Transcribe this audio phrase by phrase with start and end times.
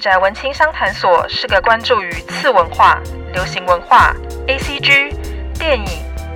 [0.00, 2.98] 宅文青商谈所是个关注于次文化、
[3.34, 4.14] 流行文化、
[4.46, 5.14] ACG、
[5.58, 5.86] 电影、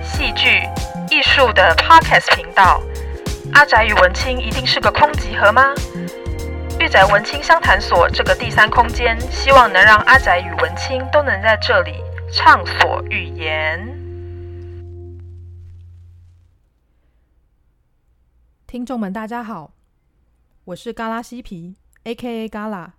[0.03, 0.61] 戏剧、
[1.09, 2.79] 艺术的 Podcast 频道。
[3.53, 5.73] 阿宅与文青一定是个空集合吗？
[6.79, 11.93] 御宅文青商谈所这个第三空间，希望能让阿宅与文青都能在这里
[12.31, 13.79] 畅所欲言。
[18.67, 19.71] 听众们，大家好，
[20.65, 22.47] 我是嘎拉西皮，A.K.A.
[22.49, 22.93] 嘎拉，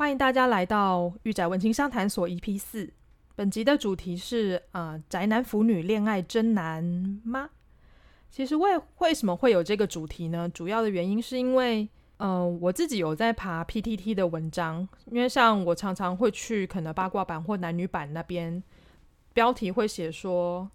[0.00, 2.90] 欢迎大家来到御宅文青商谈所 EP 四。
[3.36, 6.82] 本集的主题是啊、宅男腐女恋爱真难
[7.22, 7.50] 吗？
[8.30, 10.48] 其实为为什么会有这个主题呢？
[10.48, 11.82] 主要的原因是因为，
[12.16, 18.62] 嗯、呃，我自己有在爬 PTT 的文章，因为像我常常会去可能八卦版或男女版那边，
[19.34, 20.70] 标题会写说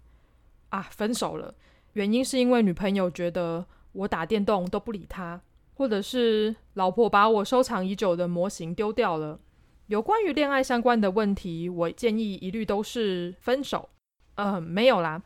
[0.68, 1.52] 啊，分手了，
[1.94, 3.66] 原因是因为女朋友觉得。
[3.92, 5.40] 我打电动都不理她，
[5.76, 9.38] 或者是老婆把我收藏已久的模型丢掉了。
[9.86, 13.88] 有关于恋爱相关的问题，我建议一律都是分手。
[14.34, 15.22] 嗯，没有啦。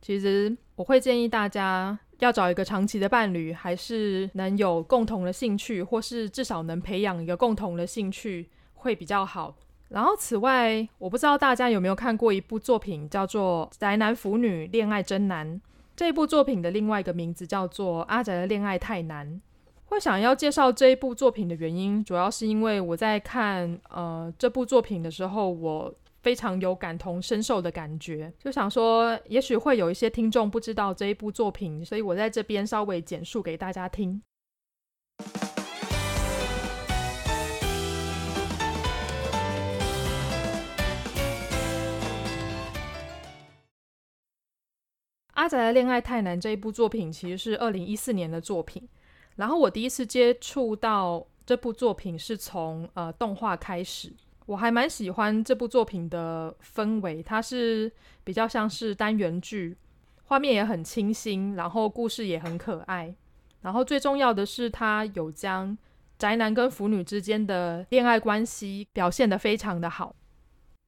[0.00, 9.56] 其实我会建议大家要找一个长期的伴侣，还是能有共同的兴趣，或是至少能培养一个共同的兴趣会比较好。
[9.88, 15.56] 然后此外，我不知道大家有没有看过一部作品，叫做《宅男腐女恋爱真难》。
[15.96, 19.26] 这部作品的另外一个名字叫做《阿宅的恋爱太难》。
[19.86, 34.20] 会想要介绍这一部作品的原因，主要是因为我在看呃这部作品的时候，我非常有感同身受的感觉，就想说，也许会有一些听众不知道这一部作品，所以我在这边稍微简述给大家听。
[45.34, 48.82] 阿宅的恋爱太难这一部作品其实是二零一四年的作品，
[49.36, 54.12] 然后我第一次接触到这部作品是从呃动画开始，
[54.46, 57.92] 我还蛮喜欢这部作品的氛围，它是
[58.24, 59.76] 比较像是单元剧，
[60.24, 63.14] 画面也很清新，然后故事也很可爱，
[63.60, 65.76] 然后最重要的是它有将
[66.18, 70.16] 宅男跟腐女之间的恋爱关系表现得非常的好。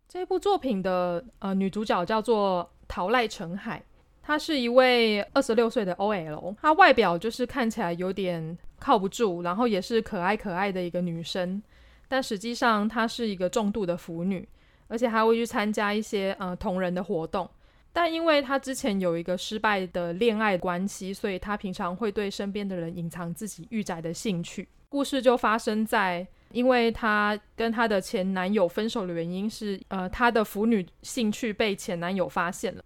[0.09, 3.85] 这部作品的呃女主角叫做桃赖成海。
[4.29, 11.63] 她是一位二十六岁的 OL，她外表就是看起来有点靠不住，然后也是可爱可爱的一个女生，
[12.09, 14.47] 但实际上她是一个重度的腐女，
[14.89, 17.49] 而且还会去参加一些呃同人的活动。
[17.91, 24.69] 但因为她之前有一个失败的恋爱关系，所以她平常会对身边的人隐藏自己御宅的兴趣。
[24.91, 32.85] 故事就发生在，因为她跟她的前男友分手的原因是，呃，她的腐女兴趣被前男友发现了。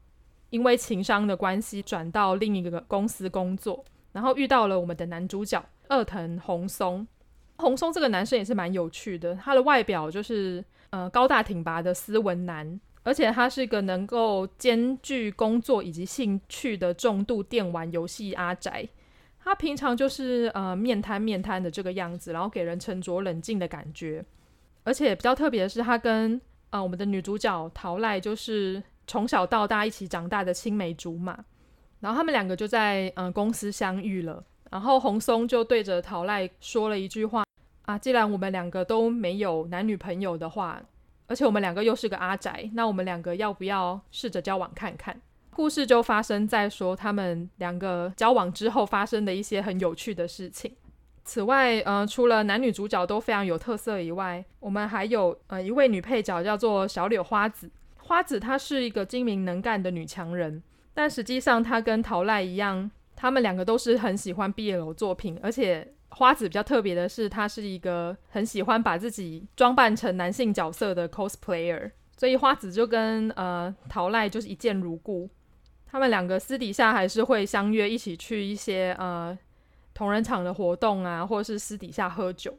[0.53, 3.83] 因为情商的关系，转到另一个公司工作，
[4.13, 7.07] 然后遇到了我们的男主角二藤红松。
[7.57, 18.87] 红松这个男生也是蛮有趣的，他的外表就是呃高大挺拔的斯文男，而且他是一个能够兼具工作以及兴趣的重度电玩游戏阿宅。
[19.43, 24.23] 他平常就是呃面瘫面瘫的这个样子，然后给人沉着冷静的感觉。
[24.85, 26.39] 而且比较特别的是，他跟
[26.69, 28.83] 呃我们的女主角桃赖就是。
[29.07, 31.39] 从小到大一起长大的青梅竹马，
[32.01, 34.43] 然后他们两个就在嗯、公司相遇了。
[34.71, 37.45] 然后红松就对着桃赖说了一句话
[37.85, 40.81] ：“啊，既然我们两个都没有男女朋友的话，
[41.27, 45.21] 而且我们两个又是个阿宅，那我们两个要不要试着交往看看？”
[45.55, 50.75] 故事就发生在说他们两个交往之后发生的一些很有趣的事情。
[51.25, 57.71] 此外，呃，除了男女主角都非常有特色以外，我们还有呃一位女配角叫做小柳花子。
[58.05, 75.31] 花子她是一个精明能干的女强人，但实际上她跟桃赖一样，他们两个都是很喜欢 BL 作品，而且花子比较特别的是，她是一个很喜欢把自己装扮成男性角色的 cosplayer，所以花子就跟呃桃赖就是一见如故，
[75.87, 79.37] 他们两个私底下还是会相约一起去一些呃
[79.95, 82.59] 同人场的活动啊，或者是私底下喝酒。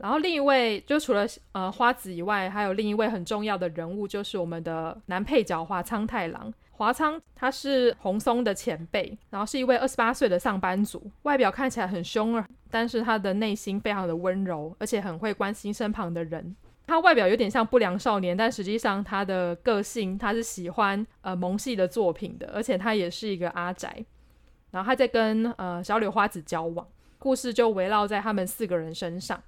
[0.00, 6.52] 然后另一位就除了呃花子以外，还有另一位很重要的人物，就是我们的男配角华仓太郎。
[6.70, 16.56] 华仓他是红松的前辈，然后是一位二十八岁的上班族，外表看起来很凶啊，但是他的内心非常的温柔，而且很会关心身旁的人。
[16.86, 24.02] 他外表有点像不良少年，但实际上他的个性他是喜欢呃萌系的作品的，而且他也是一个阿宅。
[24.70, 26.86] 然后他在跟呃小柳花子交往，
[27.18, 29.40] 故事就围绕在他们四个人身上。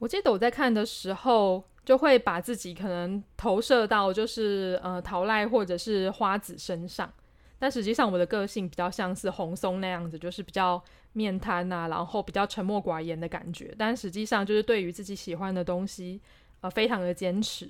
[0.00, 7.12] 我记得我在看的时候，就会把自己可能投射到就是呃桃赖或者是花子身上，
[7.58, 10.82] 但实际上我的个性比较像是红松那样子，就是比较
[11.12, 13.74] 面瘫呐、啊，然后比较沉默寡言的感觉。
[13.76, 16.18] 但实际上就是对于自己喜欢的东西，
[16.62, 17.68] 呃非常的坚持。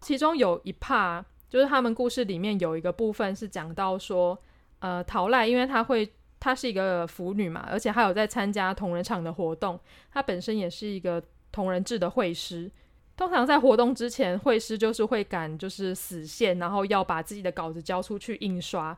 [0.00, 4.38] 其中有一 part 就是他们故事里面有一个部分是讲到说，
[4.78, 6.10] 呃，桃赖因为她会，
[6.40, 9.78] 她是一个腐女嘛，而且还有在参加同人场的活动，
[10.10, 11.22] 她本身也是一个
[11.58, 12.70] 同人志的绘师。
[13.16, 18.96] 通常在活动之前，绘师就是会赶就是死线，然后要把自己的稿子交出去印刷。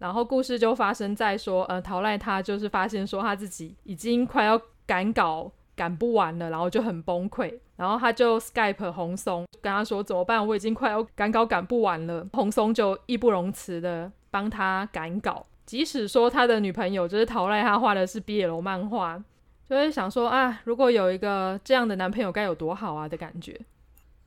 [0.00, 7.56] 然后故事就发生在说，呃，陶赖他就是发现说他自己已经快要赶稿赶不完了，然后就很崩溃。
[7.76, 10.44] 然后他就 Skype 红松跟他说怎么办？
[10.44, 12.26] 我已经快要赶稿赶不完了。
[12.34, 19.22] 红松就义不容辞的帮他赶稿，即使说他的女朋友就是陶赖，他画的是 BL 漫画。
[19.68, 23.58] 就会想说啊，如果有一个这样的男朋友该有多好啊的感觉。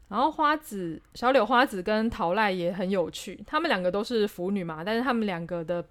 [0.10, 5.84] 然后花子、小柳花子跟桃赖也很有趣，他们两个都是腐女嘛，但是他们两个的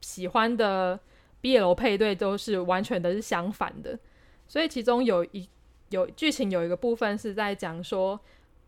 [0.00, 0.98] 喜欢的
[1.42, 3.98] BL 配对都是完全的是相反的。
[4.46, 5.46] 所以其中有一
[5.90, 8.18] 有剧情有一个部分是在讲说，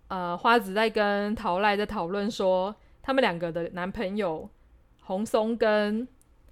[0.09, 4.49] 呃，花子在跟桃赖在讨论说，他们两个的男朋友
[5.01, 6.07] 红松跟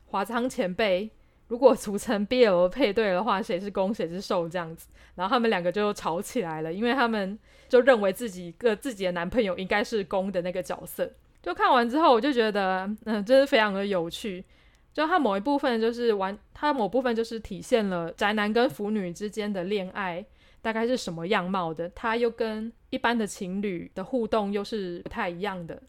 [0.07, 1.11] 华仓前辈。
[1.49, 4.87] 如果组成 BL 配对的话，谁是攻谁是受这样子，
[5.17, 11.11] 然后他们两个就吵起来了，因为他们就认为自己个自己的男朋友应该是攻的那个角色。
[11.43, 14.45] 就看完之后，我就觉得，嗯，真是非常的有趣。
[14.93, 20.25] 就他某一部分就是玩，他某部分就是体现了宅男跟腐女之间的恋爱
[20.61, 25.81] 大概是什么样貌的，他又跟一般的情侣的互动又是不太一样的。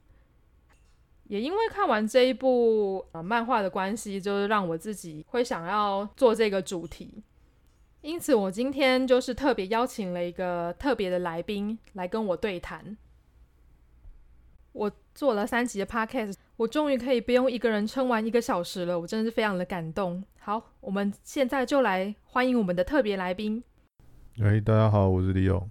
[1.30, 7.24] 也因为看完这一部呃漫画的关系，就是让我自己会想要做这个主题，
[8.02, 12.98] 因此我今天就是特别邀请了一个特别的来宾来跟我对谈。
[14.72, 20.24] 我做了三集的 podcast，我终于可以不用一个人撑完一个小时了，我真的是非常的感动。
[20.40, 23.64] 好，我们现在就来欢迎我们的特别来宾。
[24.42, 25.70] 哎，大家好，我是李勇。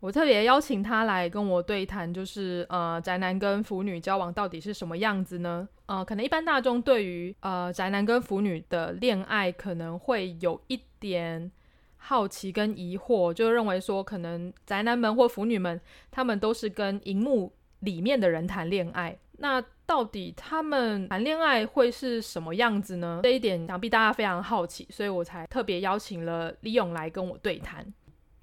[0.00, 5.68] 我特别邀请他来跟我对谈，就是呃，宅男跟腐女交往到底是什么样子呢？
[5.86, 11.50] 呃，可能一般大众对于呃宅男跟腐女的恋爱可能会有一点
[11.96, 15.80] 好奇跟疑惑，就认为说可能宅男们或腐女们
[16.12, 23.20] 他们都是跟荧幕里面的人谈恋爱，那到底他们谈恋爱会是什么样子呢？
[23.24, 27.84] 这一点想必大家非常好奇，所以我才特别邀请了李勇来跟我对谈。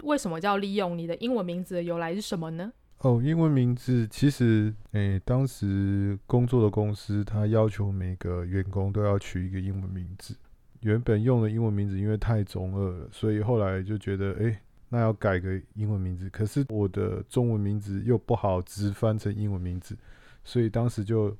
[0.06, 0.96] 为什么叫利用？
[0.96, 2.72] 你的英文名字的由来是什么呢？
[2.98, 10.36] 哦，英文名字其实，诶，当时工作的公司他要求每个员工都要取一个英文名字。
[10.82, 14.56] 原本用的英文名字因为太中二了，所以后来就觉得，诶，
[14.88, 16.30] 那要改个英文名字。
[16.30, 19.98] 可是我的中文名字又不好直翻成英文名字，
[20.44, 21.36] 所以当时就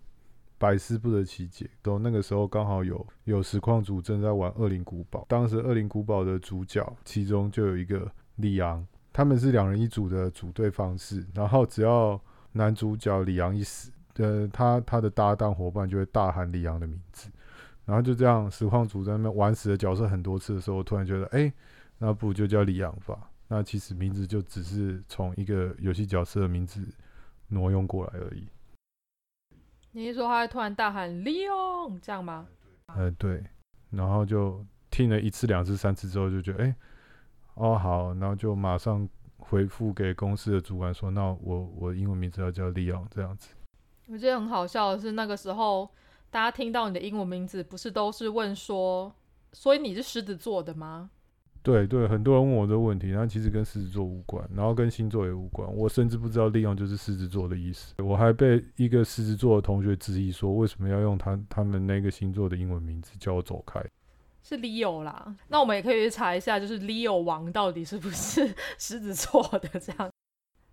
[0.59, 1.71] 百思不得其解。
[1.83, 8.11] 都那个时候刚好有有实况组正在玩《恶灵古堡》，当时《恶灵古堡》的主角其中就有一个。
[8.37, 12.21] 李昂，他们是两人一组的组队方式，然后只要
[12.53, 17.31] 男主角李昂一死，呃，他他的搭档伙伴就会大喊李昂的名字，
[17.85, 21.53] 然后就这样，实况组在那边玩死的角色很多次的时候，我突然觉得，哎，
[21.99, 23.31] 那不就叫李昂吧？
[23.49, 26.87] 那其实名字就只是从一个游戏角色的名字
[27.49, 28.47] 挪用过来而已。
[29.93, 32.47] 你是说他会突然大喊李昂这样吗？
[32.95, 33.43] 呃，对，
[33.91, 36.77] 然后就听了一次、两次、三次之后，就觉得，哎。
[37.57, 39.09] 哦，好，然后就马上
[39.39, 43.55] 回复给公司的主管说：“那我我英文名字要叫 Leon 这样子。”
[44.09, 45.91] 我觉得很好笑的是，那个时候
[46.31, 49.13] 大家听到你的英文名字，不是都是问说
[49.53, 51.11] ：“所以你是狮子座的吗？”
[51.63, 55.69] 对对，很多人问我这个问题，然后其实跟狮子座无关，然后跟星座也无关。
[55.75, 57.95] 我甚至不知道 Leon 就是狮子座的意思。
[58.05, 63.19] 我还被一个狮子座的同学质疑说：“为什么要用他他们那个星座的英文名字？
[63.19, 63.83] 叫我走开。”
[64.49, 70.09] 是 Leo 啦，那我们也可以去查一下，就是 Leo 王到底是不是 狮子座的这样，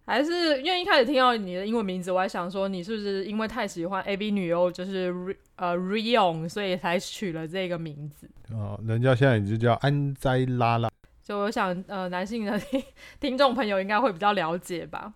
[0.06, 5.12] 还是因为一开始听到你的英文名字，我还想说你是不是因为太喜欢 A B 女优，就是
[5.56, 8.30] 呃 Rion，所以才取了这个名字。
[8.52, 10.88] 哦，人家现在已经叫安斋拉拉。
[11.24, 12.84] 就我想，呃，男性的 听
[13.20, 15.12] 听众朋友应该会比较了解吧。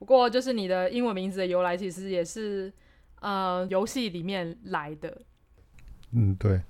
[0.00, 2.72] 不过就是你的英文名字的由来，其实也是
[3.20, 5.22] 呃游戏里面来的。
[6.12, 6.60] 嗯，对。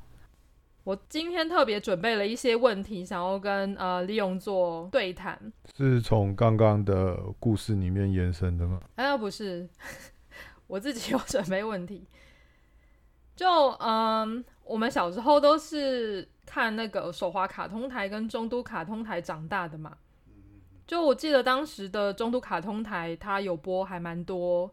[0.88, 5.38] 我今天特别准备了一些问题，想要跟呃利用做对谈，
[5.76, 8.80] 是从刚刚的故事里面延伸的吗？
[8.94, 9.68] 哎，不是，
[10.66, 12.06] 我自己有准备问题。
[13.36, 13.46] 就
[13.80, 19.94] 嗯，我们小时候都是看那个手滑卡通台跟中都卡通台长大的嘛。
[20.86, 24.72] 就我记得当时的中都卡通台，它有播还蛮多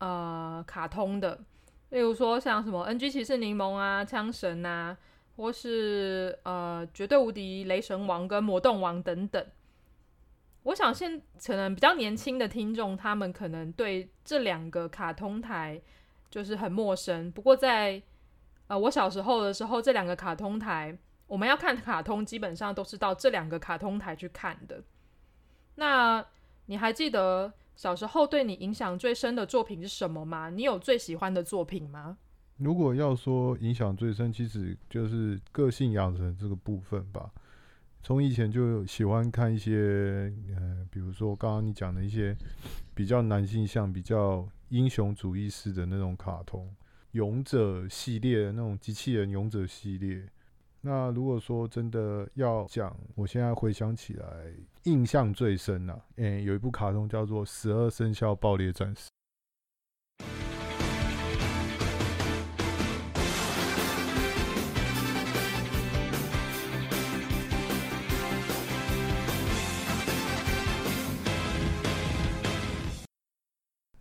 [0.00, 1.40] 呃卡通的，
[1.88, 4.94] 例如说像什么 NG 骑士柠檬啊、枪神啊。
[5.36, 9.46] 或是呃，绝对无敌雷神王跟魔动王等等，
[10.62, 15.80] 我想现可能比较年轻的听众，他们可能对这两个卡通台
[16.30, 17.30] 就是很陌生。
[17.30, 18.02] 不过在
[18.66, 24.82] 呃我小时候的时候，这两个卡通台，我们要看卡通，基本上都是到这两个卡通台去看的。
[25.74, 26.24] 那
[26.64, 30.48] 你还记得小时候对你影响最深的作品是什么吗？
[30.48, 32.16] 你有最喜欢的作品吗？
[32.58, 37.30] 如果要说影响最深，其实就是个性养成这个部分吧。
[38.02, 42.36] 从以前就喜欢看一些，呃，比如说刚刚你讲的一些
[42.94, 46.72] 比较男性向、比较英雄主义式的那种卡通，
[47.10, 50.26] 勇者系列那种机器人勇者系列。
[50.80, 54.26] 那如果说真的要讲，我现在回想起来，
[54.84, 59.08] 印象最深啊，诶，有一部卡通叫做《十二生肖爆裂战士》。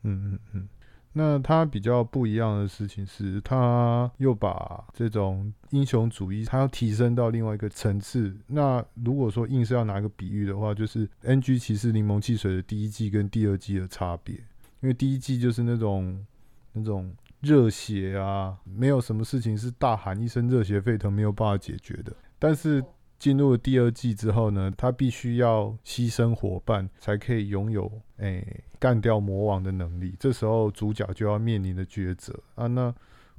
[0.06, 0.70] 嗯嗯嗯，
[1.14, 8.36] 那他比较不一样的事情是，他又把这种英雄主义，他要提升到另外一个层次。
[8.48, 14.36] 那如果说硬是要拿一个比喻的话，就是《NG 骑士柠檬汽水》的第一季跟第二季的差别。
[14.82, 16.24] 因为第一季就是那种
[16.74, 22.84] 那种热血啊，没有什么事情是大喊一声热血沸腾没有办法解决的，但是。
[23.18, 30.16] 进入第二季之后呢，他必须要牺牲伙伴，才可以拥有诶干掉魔王的能力。
[30.20, 32.68] 这时候主角就要面临的抉择啊。
[32.68, 32.94] 那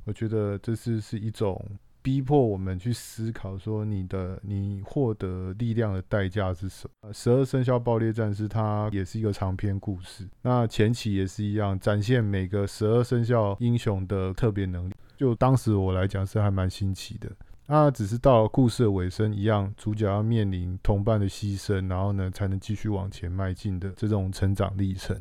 [0.05, 1.63] 我觉得这是是一种
[2.01, 7.13] 逼迫我们去思考，说你的你获得力量的代价是什么？
[7.13, 14.95] 十二生肖爆裂战士它也是一个长篇故事，那前期也是一样，展现每个十二生肖英雄的特别能力。
[15.17, 17.31] 就当时我来讲是还蛮新奇的。
[17.69, 25.21] 那只是到故事的尾声一样，主角要面临同伴的牺牲，然后呢，才能继续往前迈进的这种成长历程。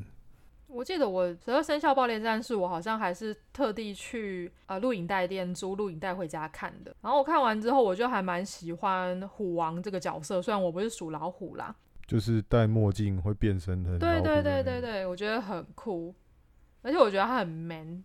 [0.68, 6.96] 我记得我十二生肖爆裂战士，我好像还是特地去呃录影带店租录影带回家看的。
[7.02, 11.74] 然后我看完之后，我就还蛮喜欢虎王这个角色，虽然我不是属老虎啦，
[12.06, 13.98] 就是戴墨镜会变身的。
[13.98, 16.14] 对对对对对，我觉得很酷，
[16.82, 18.04] 而且我觉得他很 man。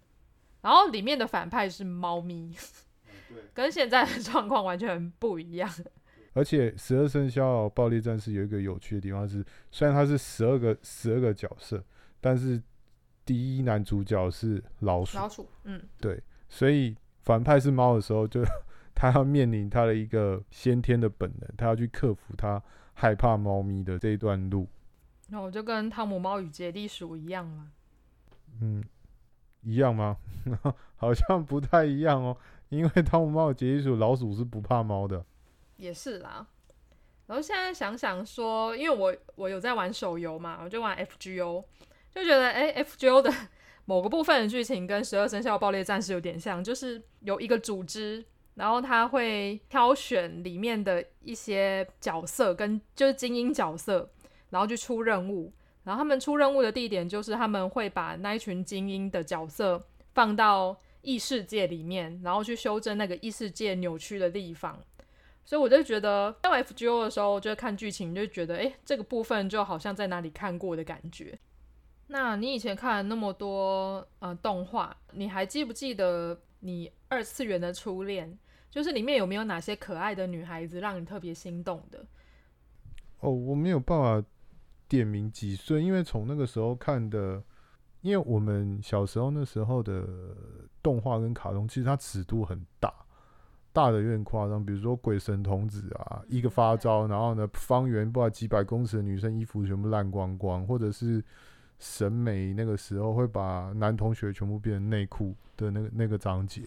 [0.62, 2.54] 然后里面的反派是猫咪。
[3.54, 5.70] 跟现在的状况完全不一样。
[6.32, 11.82] 而且十二生肖暴力战士有一个有趣的地方是，虽然它是十二个十二个角色，
[12.20, 12.62] 但是
[13.24, 15.18] 第一男主角是老鼠。
[15.18, 18.42] 老鼠，嗯，对，所以反派是猫的时候，就
[18.94, 22.62] 他要面临他的一个先天的本能，他要去克服他
[22.94, 24.68] 害怕猫咪的这一段路。
[25.30, 27.72] 那我就跟汤姆猫与杰利鼠一样吗？
[28.60, 28.84] 嗯，
[29.62, 30.16] 一样吗？
[30.94, 32.36] 好像不太一样哦。
[32.70, 35.24] 因为汤姆猫的杰利鼠老鼠是不怕猫的，
[35.76, 36.46] 也是啦。
[37.26, 41.64] 然后现在想想说，因为我我有在玩手游嘛，我就玩 FGO，
[42.14, 43.32] 就觉得哎，FGO 的
[43.86, 48.24] 某个部分的剧情跟十二生肖爆裂战士有点像，就是有一个组织，
[48.54, 54.08] 然后他会挑选里面的一些角色跟就是精英角色，
[54.50, 59.80] 然后去出任务，然后他们出任务的地点就是他们会把那一群精英的角色
[60.14, 60.76] 放到。
[61.02, 64.78] 异世界里面，然后去修正那个异世界扭曲的地方，
[65.44, 71.38] 所以我就觉得，在 FGO 的时候，我就看剧情，就觉得，诶，这个部分就好像在哪里看过的感觉。
[72.08, 78.38] 那你以前看了那么多呃动画，你还记不记得你二次元的初恋？
[78.70, 82.04] 就是里面有没有哪些可爱的女孩子让你特别心动的？
[83.20, 84.26] 哦，我没有办法
[84.88, 87.42] 点名几岁，因为从那个时候看的。
[88.02, 90.08] 因为我们小时候那时候的
[90.82, 92.92] 动画跟卡通，其实它尺度很大，
[93.72, 94.64] 大的有点夸张。
[94.64, 101.22] 比如说《鬼神童子》啊，一个发招，然后呢，方圆不知道几百公尺的女生衣服全部烂光光，或者是
[101.78, 106.62] 审美那个时候会把男同学全部变成内裤的那个那个章节。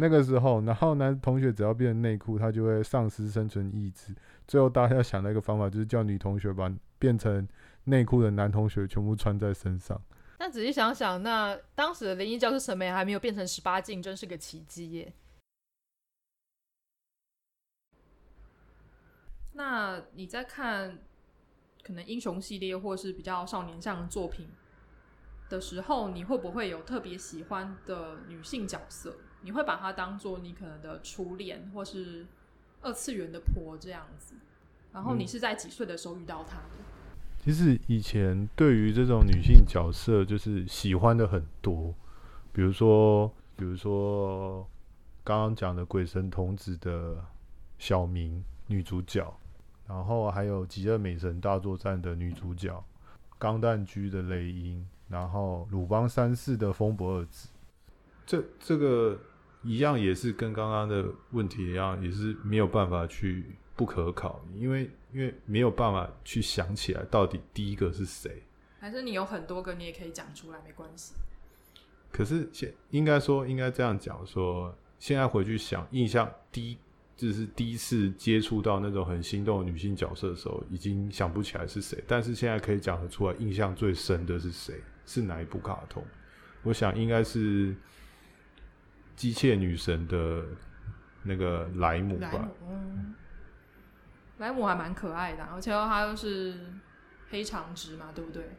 [0.00, 4.14] 那个时候，然后男同学只要变成内裤，他就会丧失生存意志。
[4.46, 7.46] 最后大家要想到一个方法，就是叫女同学把变成
[7.82, 10.00] 内裤的男同学全部穿在身上。
[10.40, 15.12] 但仔细想想，那当时的灵异教师审美还没有变成十八禁，真是个奇迹耶。
[19.54, 21.00] 那你在看
[21.82, 24.48] 可能英雄系列或是比较少年向的作品
[25.48, 29.18] 的时候，你会不会有特别喜欢的女性角色？
[29.42, 32.24] 你会把她当做你可能的初恋或是
[32.80, 34.36] 二次元的婆这样子？
[34.92, 36.76] 然后你是在几岁的时候遇到她的？
[36.78, 36.97] 嗯
[37.38, 41.94] 其实以前对于这种女性角色，就是喜欢的很多，
[42.52, 44.68] 比如说，比如说
[45.24, 47.24] 刚刚讲的《鬼神童子》的
[47.78, 49.34] 小明女主角，
[49.86, 52.84] 然后还有《极乐美神大作战》的女主角，
[53.38, 57.48] 钢弹居的雷音，然后鲁邦三世的风伯二子。
[58.26, 59.18] 这这个
[59.62, 68.42] 一样也是跟刚刚的问题一样，也是没有办法去不可考，因为因为没有办法去想起来到底第一个是谁。
[68.80, 71.14] 还是你有很多个，你也可以讲出来，没关系。
[72.10, 76.78] 可是现应该说应该这样讲说，现在回去想，印象第一
[77.16, 82.02] 就是第一次接触到那种很心动的女性角色的时候，已经想不起来是谁。
[82.08, 84.82] 但是现在可以讲得出来，印象最深的是谁？
[85.06, 86.04] 是哪一部卡通？
[86.64, 87.76] 我想应该是
[89.14, 90.44] 机械女神的
[91.22, 92.48] 那个莱姆吧。
[94.38, 96.58] 莱姆还蛮可爱的，而且她又是
[97.30, 98.56] 黑长直嘛，对不对？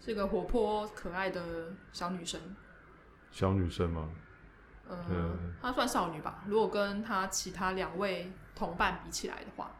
[0.00, 2.40] 是个活泼可爱的小女生。
[3.30, 4.08] 小女生吗？
[4.90, 6.42] 嗯，她算少女吧。
[6.46, 9.70] 如果跟她其他两位同伴比起来的话，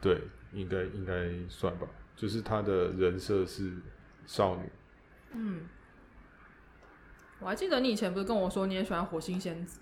[0.00, 1.86] 对，应该应该算吧。
[2.14, 3.78] 就是她的人设是
[4.26, 4.70] 少女。
[5.32, 5.66] 嗯，
[7.40, 9.80] 我还记得你以前不是跟我说你也喜欢火星仙子，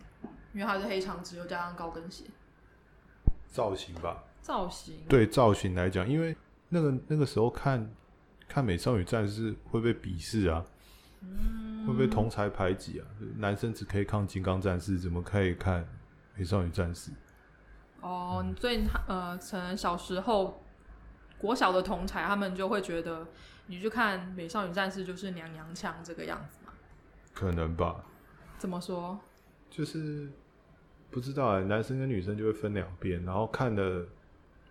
[0.53, 2.25] 因为她是黑长直又加上高跟鞋。
[3.49, 4.23] 造型吧。
[4.45, 4.95] 造型。
[5.09, 6.37] 对造型来讲，因为
[6.69, 7.91] 那个那个时候看
[8.47, 10.65] 看美少女战士会被鄙视啊。
[11.87, 13.07] 会不会同才排挤啊？
[13.39, 15.89] 男生只可以看金刚战士，怎么可以看
[16.35, 17.11] 美少女战士？
[18.03, 20.63] 哦，嗯、所以呃，可能小时候
[21.39, 23.27] 国小的同才，他们就会觉得
[23.69, 26.75] 你去看美少女战士就是娘娘腔这个样子嘛？
[27.33, 28.05] 可能吧？
[28.59, 29.19] 怎么说？
[29.71, 30.31] 就是
[31.11, 34.07] 不知道哎、欸，男生跟女生就会分两边，然后看的。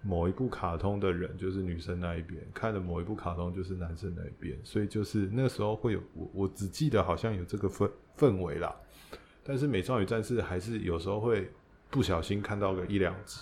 [0.06, 8.76] 某一部卡通的人就是女生那一边，看的某一部卡通就是男生那一边，所以就是那时候会有我，我只记得好像有这个氛氛围啦。
[9.46, 11.50] 但是美少女战士还是有时候会
[11.89, 13.42] 不小心看到个一两集。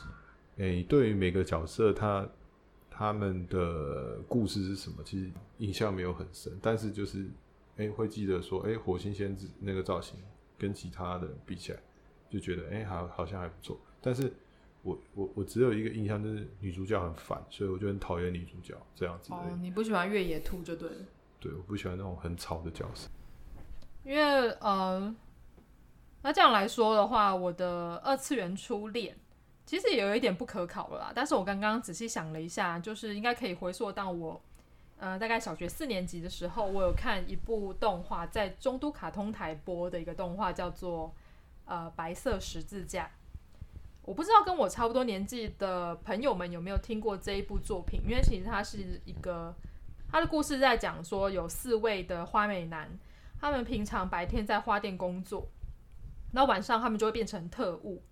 [0.57, 2.29] 诶、对于每个角色他
[2.91, 7.27] 他们的故事是什么，其实印象没有很深，但是就是
[7.77, 10.19] 诶、会记得说，诶、火星仙子那个造型
[10.59, 11.79] 跟其他的比起来，
[12.29, 14.31] 就觉得诶、好好像还不错，但是。
[14.83, 19.31] 我我我只有一个印象，就是女主角很烦，所以我就很讨厌女主角这样子。
[19.31, 20.95] 哦，你不喜欢越野兔就对了。
[21.39, 23.09] 对，我不喜欢那种很吵的角色。
[24.03, 25.15] 因为呃，
[26.23, 29.15] 那这样来说的话，我的二次元初恋
[29.65, 31.11] 其实也有一点不可考了啦。
[31.13, 34.41] 但是我刚刚仔细想了一下，就是应该可以回溯到我
[34.97, 41.13] 呃大概小学四年级的时候，我有看一部动画，在中都卡通台播的一个动画，叫做
[41.65, 43.09] 呃白色十字架。
[44.11, 49.55] 我不知道跟我差不多年纪的朋友们有没有听过这一部作品，因为其实它是一个，
[50.09, 52.89] 它的故事在讲说有四位的花美男，
[53.39, 55.47] 他们平常白天在花店工作，
[56.33, 58.03] 那晚上他们就会变成特务，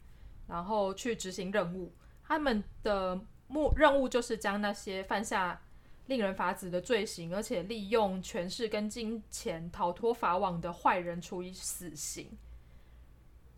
[0.48, 1.94] 然后去执行任务。
[2.24, 5.62] 他们的目任务就是将那些犯下
[6.06, 12.38] 令人发指的罪行，而且利用权势跟金钱逃脱法网的坏人处以死刑。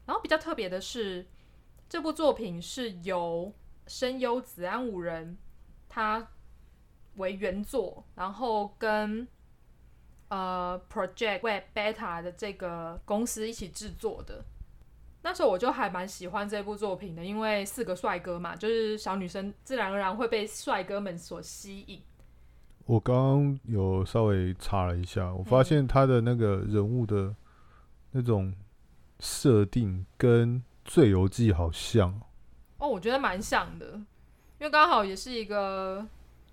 [0.08, 1.28] 然后比较特别的是。
[1.92, 3.54] 这部作品是由
[3.86, 5.38] 声优子安五人
[5.90, 6.26] 他
[7.16, 9.28] 为原作，然后跟
[10.30, 14.46] 呃 Project Web Beta 的这个公司一起制作的。
[15.22, 22.02] 那时候我就还蛮喜欢这部作品的，因为四个帅哥嘛，就是小女生自然而然会被帅哥们所吸引。
[22.86, 27.36] 我刚刚有稍微查了一下，我发现他的那个人物的
[28.12, 28.56] 那种
[29.20, 30.62] 设定跟。
[30.84, 32.22] 《醉游记》好像
[32.78, 33.86] 哦，我觉得蛮像的，
[34.60, 36.06] 因为刚好也是一个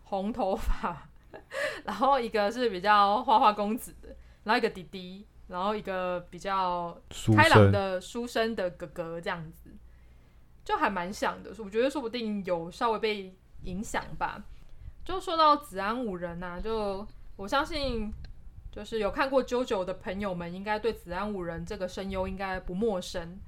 [0.04, 1.08] 红头发，
[1.84, 4.08] 然后一个是比较花花公子的，
[4.44, 7.00] 然后一个弟弟，然后一个比较
[7.34, 9.70] 开朗的书生的哥哥，这样子
[10.64, 11.50] 就还蛮像的。
[11.58, 14.44] 我觉得说不定有稍微被影响吧。
[15.04, 18.12] 就说到子安五人呐、啊，就我相信，
[18.70, 23.38] 就是有看过 JoJo 的朋友们，应该对子安五人这个声优应该不陌生。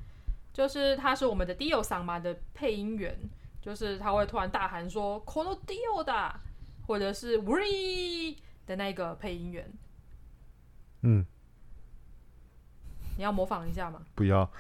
[0.53, 3.17] 就是他是我们的 Dio 桑嘛的配音员，
[3.63, 6.35] 就是他会突然大喊说 “Kono Dio 的”
[6.87, 8.37] 或者是 “Wuri”
[8.67, 9.73] 的那个配音员。
[11.03, 11.25] 嗯，
[13.17, 14.03] 你要模仿一下吗？
[14.17, 14.51] 不要。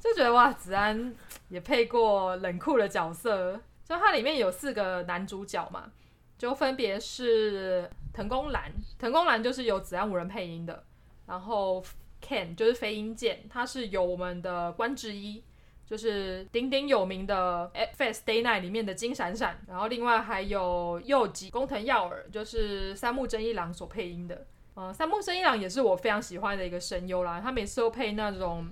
[0.00, 1.14] 就觉得哇，子安
[1.50, 5.92] 也配过冷酷的角色，就它里面有四个男主角嘛，
[6.38, 10.82] 就分别是藤宫蓝，藤宫蓝就是由子安五人配音的，
[11.26, 11.84] 然后。
[12.20, 15.42] Ken 就是飞鹰剑，他是由我们的关智一，
[15.86, 24.46] 就是鼎鼎有名的《Fate Stay Night》里面的金闪闪，然后另外还有右吉工藤耀尔，就是三木真一郎所配音的。
[24.74, 28.68] 呃，三木真一郎也是我非常喜欢的一个声优啦，他每次都配那种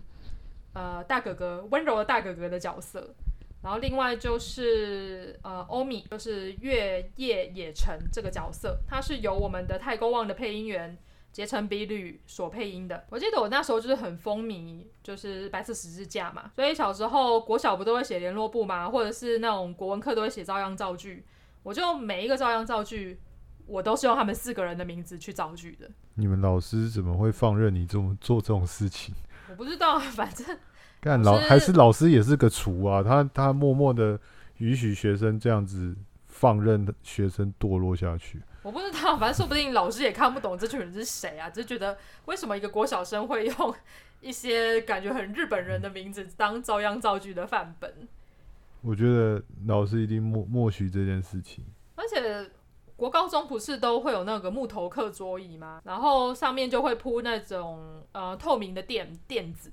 [0.72, 3.14] 呃大哥哥温柔的大哥哥的角色，
[3.62, 10.96] 然后另外就是呃欧米，就是月夜野城这个角色，他是由我们的太公望的配音员
[11.33, 13.05] 结成比率所配音的。
[13.11, 18.88] 我记得我那时候就是很风靡，就是白色十字架嘛，所以小时候国小不都会写联络簿吗？
[18.88, 21.25] 或者是那种国文课都会写照样造句，
[21.62, 23.21] 我就每一个照样造句，
[23.67, 25.88] 我都是用他们四个人的名字去造句的。
[26.14, 29.14] 你们老师怎么会放任你这么做这种事情？
[29.49, 30.59] 我不知道，反正。
[31.01, 34.19] 干老还是老师也是个厨啊，他他默默的
[34.57, 35.95] 允许学生这样子
[36.27, 38.43] 放任学生堕落下去。
[38.68, 43.74] 我不知道， 反正说不定老师也看不懂这群人是谁啊，只是觉得为什么一个国小生会用
[44.20, 48.07] 一些感觉很日本人的名字当照样造句的范本。
[48.83, 51.64] 我觉得老师一定默默许这件事情。
[51.94, 52.50] 而且
[52.94, 55.81] 国高中不是都会有那个木头课桌椅吗？
[55.85, 59.72] 然后上面就会铺那种呃透明的垫垫子。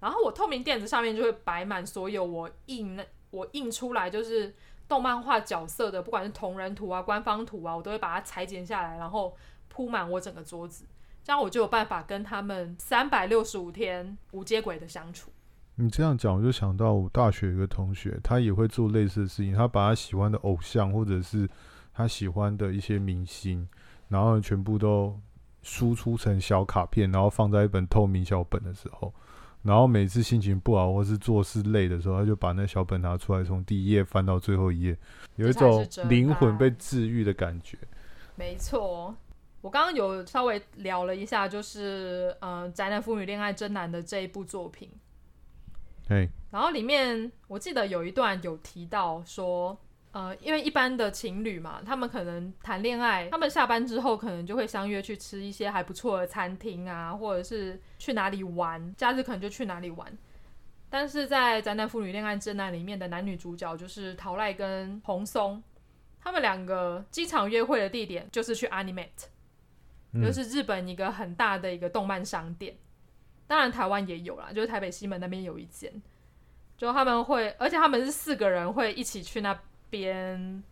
[0.00, 4.54] 然后我透明垫子上面就会摆满所有我印那我印出来就是
[4.90, 9.36] 动漫画角色的，不管是同人图啊、官方图啊，我都会把它裁剪下来，然后
[9.68, 10.84] 铺满我整个桌子，
[11.22, 15.30] 这样我就有办法跟他们三百六十五天无接轨的相处。
[15.76, 21.48] 你这样讲，我就想到我大学有个同学，他也会做类似的事情，他把他喜欢的偶像或者是
[21.94, 23.68] 他喜欢的一些明星，
[24.08, 25.16] 然后全部都
[25.62, 29.14] 输出成小卡片，然后放在一本透明小本的时候。
[29.62, 34.96] 然后每次心情不好或是做事累的时候，他就把那小本拿出来，从第一页翻到最后一页，
[35.36, 37.76] 有一种灵魂被治愈的感觉。
[38.36, 39.14] 没错，
[39.60, 44.90] 我刚刚有稍微聊了一下，就是嗯、呃，宅男腐女恋爱真难的这一部作品。
[46.08, 49.78] 嘿，然后里面我记得有一段有提到说。
[50.12, 60.12] 呃，因为一般的情侣嘛，他们可能谈恋爱，他们下班之后可能就会相约去吃一些还不错的餐厅啊，或者是去哪里玩，假日可能就去哪里玩。
[60.88, 65.62] 但是在《宅男妇女恋爱真难》里面的男女主角就是桃赖跟红松，
[66.20, 69.28] 他们两个经常约会的地点就是去 Animate，
[70.12, 72.76] 嗯，就是日本一个很大的一个动漫商店。
[73.46, 75.92] 当然台湾也有啦，就是台北西门那边有一间，
[76.76, 79.56] 就他们会，而且他们是四个人会一起去那。
[79.90, 80.62] 边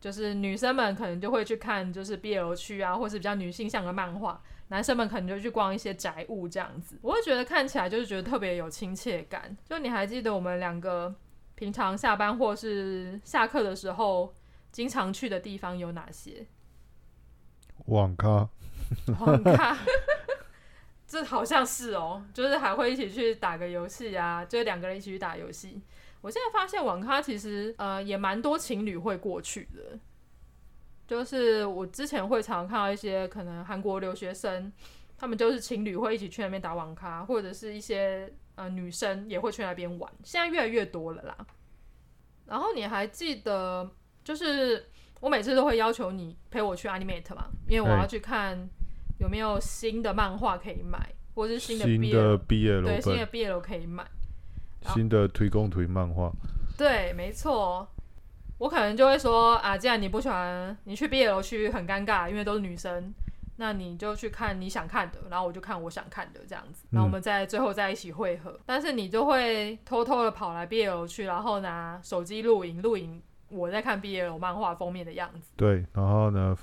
[0.00, 6.98] 就是女生们可能就会去看就是 BL 区啊，或是比较女性向的漫画，男生们可能就去逛一些宅物这样子。
[7.02, 9.56] 我会觉得看起来就是觉得特别有亲切感。
[9.64, 11.14] 就你还记得我们两个
[11.54, 14.34] 平常下班或是下课的时候
[14.70, 16.46] 经常去的地方有哪些？
[17.86, 18.48] 网咖，
[19.20, 19.76] 网咖，
[21.06, 25.80] 这 好像是哦，就是还会一起去打个游戏啊，就是两个人一起去打游戏。
[26.26, 29.96] 我现在发现网咖其实呃也蛮多情侣会过去的，
[31.06, 34.72] 就是我之前会常常看到一些可能韩国留学生，
[35.16, 41.46] 他们就是情侣会一起去那边打网咖，或者是一些呃女生也会去那边玩，现在越来越多了啦。
[42.44, 43.88] 然后你还记得，
[44.24, 44.84] 就是
[45.20, 48.68] 我每次都会要求你陪我去 Animate 嘛，因为我要去看
[49.20, 54.04] 有没有新的漫画可以买，或者是新的 BL，新的 BL 对，新的 BL 可以买。
[54.94, 56.32] 新的推公推漫画，
[56.76, 57.86] 对，没错，
[58.58, 63.12] 我可能就会说啊，既然你不喜欢，你去 BL 区很尴尬，因为都是女生，
[63.56, 68.50] 那你就去看你想看的，然后我就看我想看的这样子，然后我们再最后在一起会合。
[68.50, 75.52] 嗯、但是你就会偷偷的跑来 BL 区，然后拿手机录影录影我在看 BL 漫画封面的样子。
[75.56, 76.56] 对，然后呢？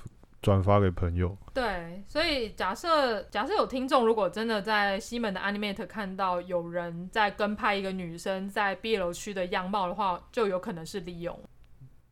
[0.44, 1.34] 转发给朋友。
[1.54, 11.40] 对，所以假设假设有听众，如果真的在西门的 Animate 看到有人在跟拍一个女生在 BL 区的样貌的话，就有可能是利用。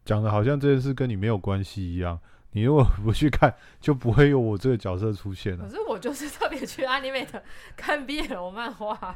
[0.06, 2.18] 讲的好像这件事跟你没有关系一样。
[2.52, 5.64] 你如果不去看，就不会有我这个角色出现了。
[5.64, 7.42] 可是我就是特别去 Animate
[7.76, 9.14] 看 BL 漫画，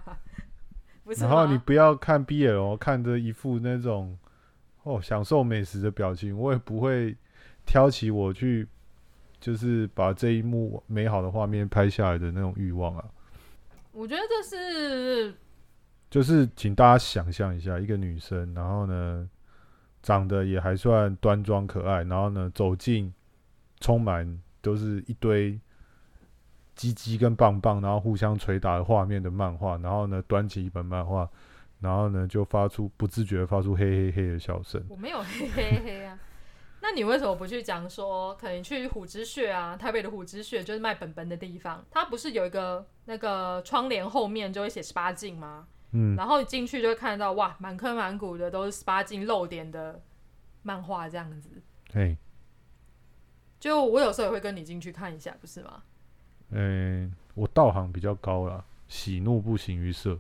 [1.05, 1.22] 不是。
[1.22, 4.18] 然后你不要看 BL，看着一副那种
[4.83, 7.16] 哦享受美食的表情，我也不会
[7.64, 8.68] 挑起我去。
[9.40, 13.05] 就是把这一幕美好的画面拍下来的那种欲望啊！
[13.92, 15.35] 我觉得这是，
[16.11, 19.29] 就是请大家想象一下，一个女生，然后呢，
[20.03, 23.12] 长得也还算端庄可爱，然后呢，走进
[23.81, 25.59] 充满都是一堆
[26.75, 31.29] 鸡鸡跟棒棒，然后互相捶打的画面的漫画，然后呢，端起一本漫画，
[31.81, 34.83] 然后呢，就发出不自觉发出嘿嘿嘿的笑声。
[34.88, 36.18] 我没有嘿嘿嘿啊。
[36.88, 45.66] 那你为什么不去讲说，可能去虎之穴啊，台北的虎之穴就是卖本本的地方，它不是有一个那个窗帘后面就会写十八禁吗？
[45.90, 50.01] 嗯，然后你进去就会看到哇，满坑满谷的都是十八禁露点的
[50.62, 51.51] 漫画这样子。
[51.92, 52.16] 嘿，
[53.59, 55.83] 就我有时候也会跟你进去看一下，不是吗？
[56.51, 60.16] 嗯、欸，我道行比较高啦，喜怒不形于色。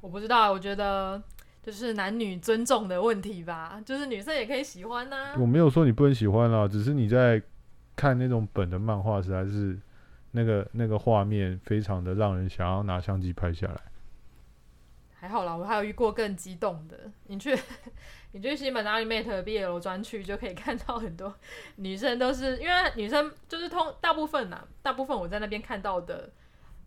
[0.00, 1.22] 我不知道，我觉得。
[1.68, 5.36] 就是男女尊重的问题吧，就是女生也可以喜欢呐、啊。
[5.38, 7.42] 我没有说你不能喜欢啦，只是你在
[7.94, 9.78] 看那种本的漫画，实在是
[10.30, 13.78] 那个那个画面非常的让人想要拿相机拍下来。
[15.12, 16.96] 还好啦，我还有遇过更激动的。
[17.26, 17.54] 你去
[18.32, 21.34] 你去西门的 Animate BL 专区就可以看到很多
[21.76, 26.30] 女生都是因为女生就是通大部分呐、啊，大部分我在那边看到的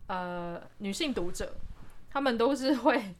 [0.08, 1.54] 呃女性读者，
[2.10, 3.14] 她们都是会。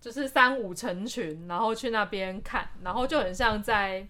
[0.00, 4.06] 就是三五成群，然后去那边看，然后就很像在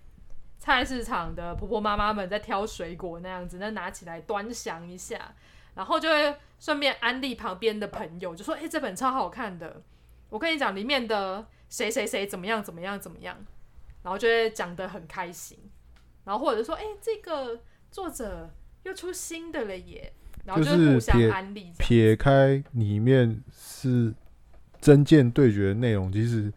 [0.59, 5.35] 菜市场的婆婆妈妈们在挑水果那样子，那拿起来端详一下，
[5.75, 9.81] 然后就会顺便安利旁边的朋友，就说：“哎、欸，这本超好看的，
[10.29, 13.37] 我跟你讲里面的谁谁谁怎么样怎么样怎么样。”
[14.05, 15.59] 然后就会讲得很开心，
[16.25, 18.51] 然后或者说：“哎、欸，这个作者
[18.83, 20.13] 又出新的了耶。”
[20.45, 21.73] 然后就互相安利。
[21.79, 24.15] 撇开里面是。
[24.81, 26.53] 真剑对决的内容其实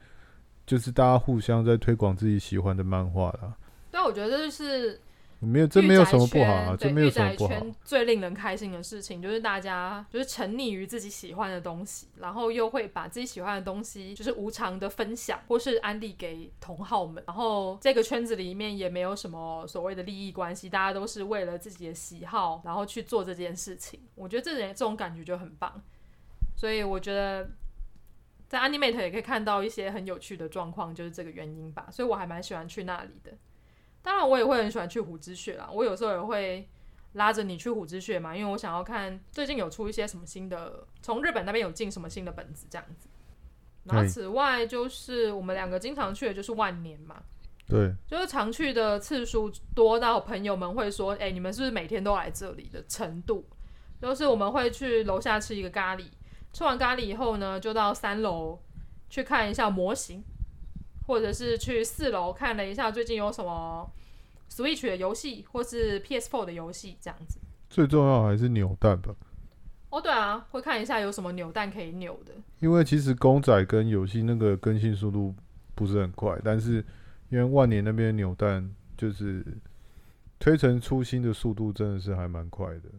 [0.66, 3.56] 就是大家互相在推广自己喜欢的漫画啦。
[3.90, 5.02] 但，我觉得这就是
[5.40, 7.50] 没有，这没有什么不好啊，这没有什么不好。
[7.50, 17.22] 圈最令人开心的事情就是大家就是沉溺于自己喜欢的东西，然后又会把自己喜欢的东西就是无偿的分享或是安利给同好们。
[17.28, 24.00] 然后这个圈子里面也没有什么所谓的利益关系，大家都是为了自己的喜好然后去做这件事情。
[24.16, 25.84] 我觉得这点这种感觉就很棒，
[26.56, 27.50] 所以我觉得。
[28.52, 33.32] 在 Animate 也可以看到一些很有趣的状况，就是这个原因吧，所以我还蛮喜欢去那里的。
[34.02, 35.70] 当然，我也会很喜欢去虎之穴啦。
[35.72, 36.68] 我有时候也会
[37.14, 43.08] 拉着你去虎之穴嘛，因为我想要看最近有出一些什么新的，从日本那边有进什么新的本子这样子。
[43.86, 47.24] 然后此外，就是我们两个经常去的就是万年嘛，
[47.70, 53.48] 对，就是常去的次数多到朋友们会说：“哎，你们是不是每天都来这里的程度？”
[54.02, 56.08] 就是我们会去楼下吃一个咖喱。
[56.54, 58.60] 吃完咖喱以后呢，就到三楼
[59.10, 60.24] 去看一下模型，
[61.08, 63.90] 或者是去四楼看了一下最近有什么
[64.50, 67.40] Switch 的游戏，或是 PS4 的游戏这样子。
[67.70, 69.16] 最重要还是扭蛋吧。
[69.90, 72.34] 哦，对啊，会看一下有什么扭蛋可以扭的。
[72.60, 75.34] 因为其实公仔跟游戏那个更新速度
[75.74, 76.84] 不是很快，但是
[77.30, 79.46] 因为万年那边扭蛋就是
[80.40, 82.90] 推陈出新的速度真的是还蛮快的。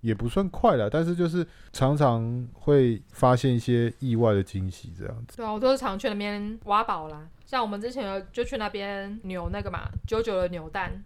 [0.00, 5.36] 也不算快了，但是就是常常会发现一些意外的惊喜，这样子。
[5.36, 7.28] 对啊，我都是常去那边挖宝啦。
[7.44, 11.04] 像我们之前就去那边扭那个嘛，九九的扭蛋。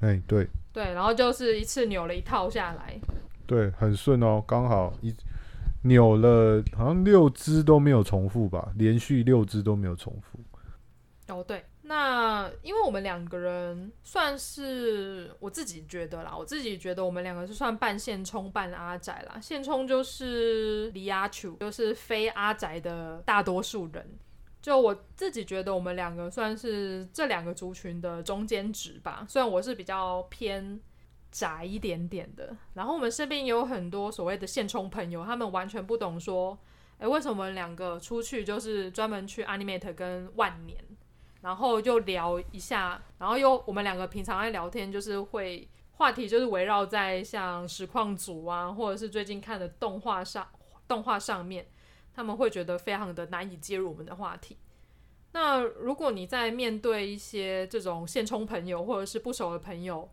[0.00, 0.46] 哎，对。
[0.72, 3.00] 对，然后就是一次扭了一套下来。
[3.46, 5.14] 对，很顺哦，刚好一
[5.82, 10.38] 扭了，好像六只都没有重复吧，连续六只都没有重复。
[11.32, 11.64] 哦，对。
[11.88, 19.38] 那因为我们两个人算是我自己觉得啦，我自己觉得我们两个是算半现充半阿宅啦。
[19.40, 24.18] 现充就是离阿楚，就是非阿宅的大多数人。
[24.60, 29.24] 就我自己觉得，我们两个算是这两个族群的中间值吧。
[29.28, 30.80] 虽然我是比较偏
[31.30, 36.58] 宅一点点的，然后我们身边有很多所谓的现充朋友，他们完全不懂说，
[36.98, 40.82] 诶，为什么我们两个出去就是专门去 Animate 跟万年。
[41.46, 50.44] 然后就聊一下，然后又我们两个平常爱聊天，就是会话题就是围绕在像实况组啊，或者是最近看的动画上，
[50.88, 51.64] 动画上面，
[52.12, 54.58] 他们会觉得非常的难以接入我们的话题。
[55.34, 60.10] 那如果你在面对一些这种现充朋友或者是不熟的朋友，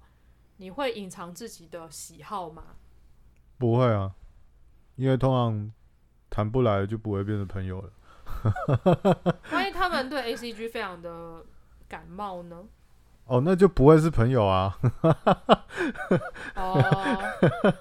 [0.57, 2.75] 你会隐藏自己的喜好吗？
[3.57, 4.13] 不会啊，
[4.97, 5.73] 因为通常
[6.29, 7.91] 谈不来就不会变成朋友了。
[9.83, 11.43] 他们对 A C G 非常的
[11.89, 12.63] 感冒呢？
[13.25, 14.79] 哦，那就不会是朋友啊。
[16.55, 16.81] 哦，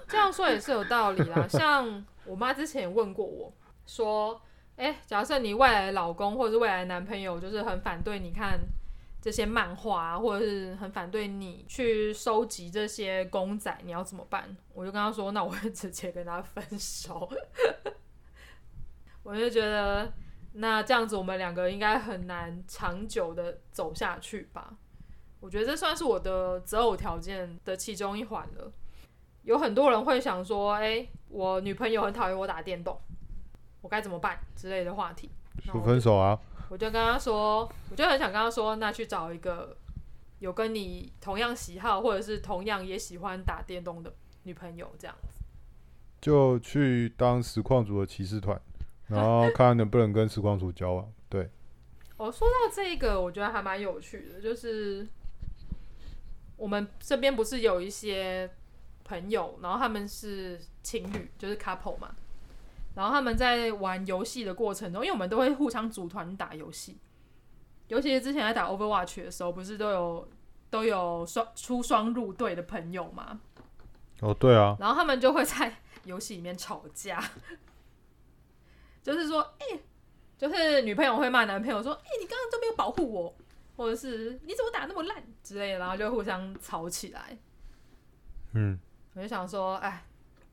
[0.09, 1.47] 这样说也是有道理啦。
[1.47, 3.53] 像我妈之前也问过我
[3.85, 4.41] 说
[4.75, 8.59] ：“哎、欸，假设你未来的老公或者是未来的男朋友，就是很反对你看
[9.21, 17.29] 这些漫画啊，或者是很反对你去收集这些公仔，你要怎么办？”我就跟他说：“那我会直接跟他分手。
[19.23, 20.11] ”我就觉得。
[20.53, 24.75] 那这样子，我们两个应该很难长久的走下去吧？
[25.39, 28.71] 我觉得这算是我的择偶条件的其中一环了。
[29.41, 32.97] 有很多人会想说：“哎、欸，我女朋友很讨厌我打电动，
[33.81, 35.29] 我该怎么办？”之类的话题。
[35.59, 36.39] 说分手啊！
[36.69, 39.75] 我就跟他说，我就很想跟他说，那去找一个
[40.39, 44.13] 有跟你同样喜好，或者是同样也喜欢打电动的
[44.43, 45.43] 女朋友，这样子。
[46.21, 48.59] 就去当实况组的骑士团。
[49.15, 51.11] 然后看能不能跟时光组交往。
[51.29, 51.49] 对，
[52.17, 55.07] 我、哦、说到这个，我觉得还蛮有趣的，就是
[56.57, 58.49] 我们这边不是有一些
[59.03, 62.15] 朋友，然后他们是情侣，就是 couple 嘛。
[62.95, 66.97] 然后他们在玩游戏的过程中，因为我们都会互相组团打游戏，
[67.87, 70.29] 尤其是之前在打 Overwatch 的时候，不是都有
[70.69, 73.39] 都有双出双入队的朋友吗？
[74.21, 74.77] 哦，对啊。
[74.79, 77.19] 然后他们就会在游戏里面吵架，
[79.03, 79.83] 就是说，哎、欸，
[80.35, 83.35] 就是女朋友会骂男朋友说，哎、欸，你刚刚都没有保护我，
[83.75, 87.37] 或者是你怎么打那么烂之类的，然后就互相吵起来。
[88.53, 88.79] 嗯，
[89.13, 90.05] 我就想说，哎。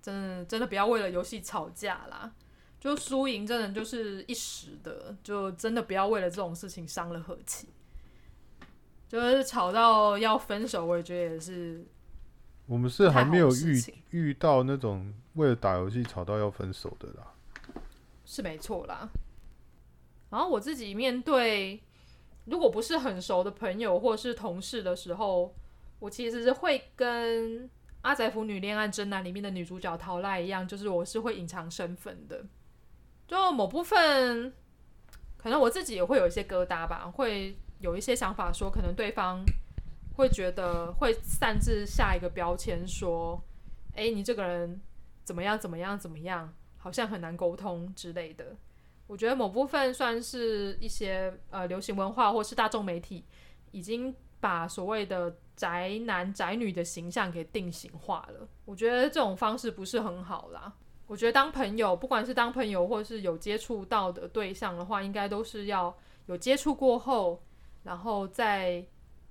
[0.03, 2.33] 真的真的不要为了游戏吵架啦，
[2.81, 7.69] 就输赢真的就是一时的，就真的不要为了这种事情伤了和气。
[9.07, 11.87] 就是吵到要分手，我也觉得也是。
[12.65, 17.35] 我们是还没有遇遇到那种为了打游戏吵到要分手的啦。
[18.31, 19.09] 是没错啦。
[20.31, 21.83] 然后我自己面对
[22.45, 25.53] 如果不是很熟的朋友或是同事的时候，
[25.99, 27.69] 我其实是会跟。
[28.03, 32.43] 阿宅腐女恋爱真难里面的女主角桃赖一样，就是我是会隐藏身份的。
[33.29, 34.51] 就某部分，
[35.37, 39.45] 可能我自己也会有一些疙瘩吧，会有一些想法，说可能对方
[40.17, 43.39] 会觉得会擅自下一个标签，说
[43.95, 44.81] ：“哎，你这个人
[45.23, 48.57] 怎么样怎么样怎么样，好像很难沟通之类的。”
[49.07, 53.25] 我觉得某部分算是一些呃流行文化或是大众媒体
[53.71, 55.37] 已经把所谓的。
[55.61, 60.73] 宅男宅女的形象给定型化了，我觉得这种方式不是很好啦。
[61.07, 67.43] 我觉得当朋友，不管是当朋友或是有接触到的对象的话，应该都是要有接触过后，
[67.83, 68.83] 然后再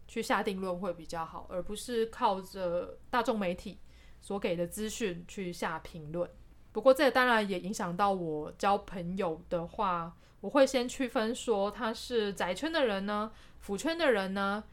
[0.07, 3.79] 去下定论会比较好，而不是靠着大众媒体
[4.21, 6.29] 所给的资讯去下评论。
[6.71, 14.63] 不过这当然也影响到我交朋友的话，我会先区分说他是宅圈的人呢，腐圈的人呢。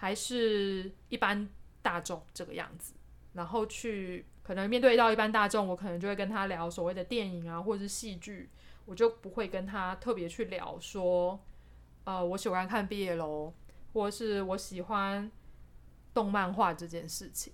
[0.00, 1.48] 还是一般
[1.82, 2.94] 大众这个样子，
[3.32, 8.48] 然后去可能面对到一般大众，我可能就会跟他聊所谓的电影啊，或者是戏剧，
[8.84, 11.40] 我就不会跟他特别去聊说，
[12.04, 13.52] 呃，我喜欢看 BL，
[13.92, 15.28] 或者是我喜欢
[16.14, 17.52] 动漫画这件事情。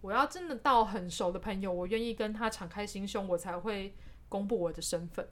[0.00, 3.94] 我要真的到很熟的朋友，我愿意跟他敞开心胸，我才会
[4.28, 5.28] 公布我的身份。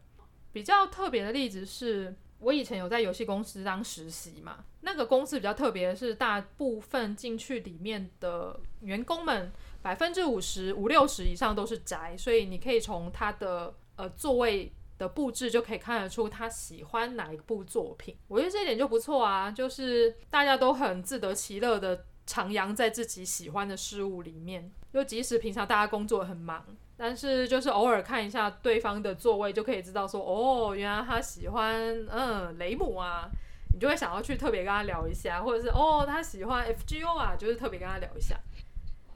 [0.52, 2.16] 比较特别的例子是。
[2.38, 9.50] 我以前有在游戏公司当实习嘛，那个公司比较特别的是，大部分进去里面的员工们，
[9.81, 18.14] 百分之五十五六十以上都是宅，所以你可以从他的呃座位的布置就可以看得出他喜欢哪一部作品。
[18.29, 26.64] 我觉得这一点就不错啊，就是大家都很自得其乐的徜徉在自己喜欢的事物里面，就即使平常大家工作很忙。
[26.98, 31.74] 但是就是偶尔看一下对方的座位，就可以知道说，哦，原来他喜欢
[32.10, 33.28] 嗯雷姆啊，
[33.74, 38.40] 你就会想要去特别跟他聊一下，或者是哦他喜欢 FGO 啊，就是特别跟他聊一下。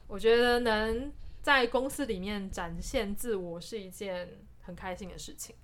[0.07, 4.29] 我觉得能在公司里面展现自我是一件
[4.61, 5.57] 很开心的事情。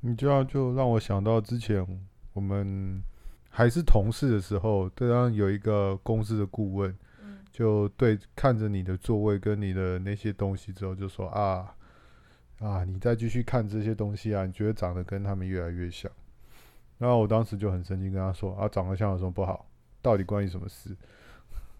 [0.00, 1.86] 你这样就让我想到之前
[2.32, 3.00] 我们
[3.56, 6.94] 还是同事的时候，对方有一个公司的顾问。
[7.50, 11.74] 就对，看着你的座位跟你的那些东西之后，就说啊
[12.58, 16.12] 啊，你再继续看这些东西啊，你觉得长得跟他们越来越像。
[16.98, 19.64] 然后我当时就很生气，跟他说啊，长得像有什么不好？
[20.02, 20.94] 到底关你什么事？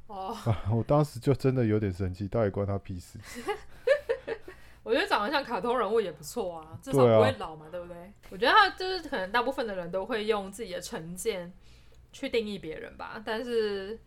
[0.06, 0.48] 哦、oh.
[0.48, 3.18] 啊，我当时就真的有点生气，到底关他屁事？
[4.86, 8.12] 我觉得长得像卡通人物也不错啊，至少不会老嘛，对，不对？
[8.30, 11.52] 我觉得他就是可能大部分的人都会用自己的成见
[12.12, 13.98] 去定义别人吧，但是。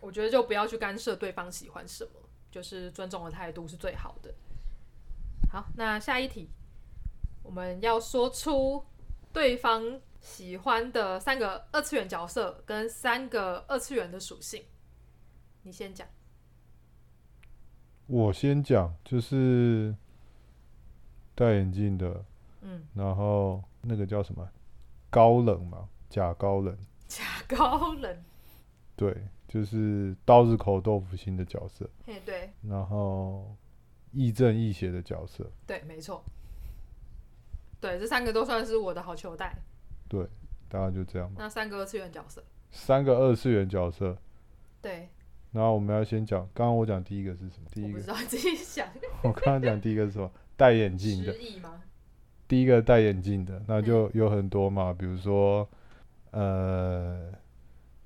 [0.00, 2.10] 我觉得就不要去干涉对方喜欢什么，
[2.50, 4.34] 就是尊重的态度是最好的。
[5.50, 6.50] 好，那下一题，
[7.42, 8.84] 我们要说出
[9.32, 14.62] 对方喜欢的三个二次元角色跟三个二次元的属性。
[15.62, 16.06] 你先讲。
[18.06, 19.94] 我先讲，就是
[21.34, 22.24] 戴眼镜的，
[22.62, 24.48] 嗯，然后那个叫什么？
[25.10, 26.76] 高冷嘛，假高冷。
[27.06, 28.24] 假高冷。
[28.96, 29.14] 对。
[29.46, 33.54] 就是刀子口豆腐心的角色，嘿，对，然后
[34.10, 36.24] 亦正亦邪的角色，对，没错，
[37.80, 39.56] 对，这三个都算是我的好球带，
[40.08, 40.26] 对，
[40.68, 41.36] 大概就这样吧。
[41.38, 44.18] 那三个二次元角色，三个二次元角色，
[44.82, 45.08] 对，
[45.52, 47.68] 然后我们要先讲，刚刚我讲第一个是什么？
[47.70, 48.88] 第一个，我不知道自己想。
[49.22, 50.28] 我刚刚讲第一个是什么？
[50.56, 51.34] 戴眼镜的，
[52.48, 55.68] 第一个戴眼镜的，那就有很多嘛，比如说，
[56.30, 57.32] 呃，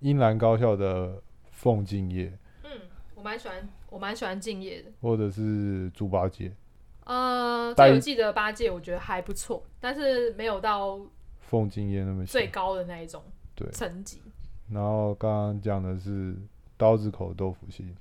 [0.00, 1.22] 英兰高校的。
[1.58, 2.32] 凤敬业，
[2.62, 2.70] 嗯，
[3.16, 6.54] 我蛮喜欢，我蛮喜欢敬业的，或者是猪八戒，
[7.02, 11.00] 呃，最有记得八戒，我觉得还不错，但是没有到
[11.40, 13.24] 凤敬业那么最高的那一种
[13.56, 13.68] 对。
[13.72, 14.22] 层级。
[14.70, 16.36] 然后刚刚讲的是
[16.76, 17.92] 刀子口豆腐心，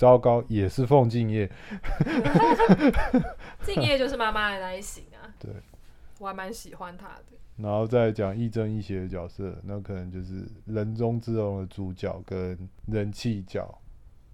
[0.00, 1.46] 糟糕，也是凤敬业。
[3.60, 5.50] 敬业就是妈妈的那一型啊， 对，
[6.18, 7.24] 我还蛮喜欢他的。
[7.58, 13.78] 然后再讲亦正亦邪的角色，那可能就是人中之龙的主角跟人气角。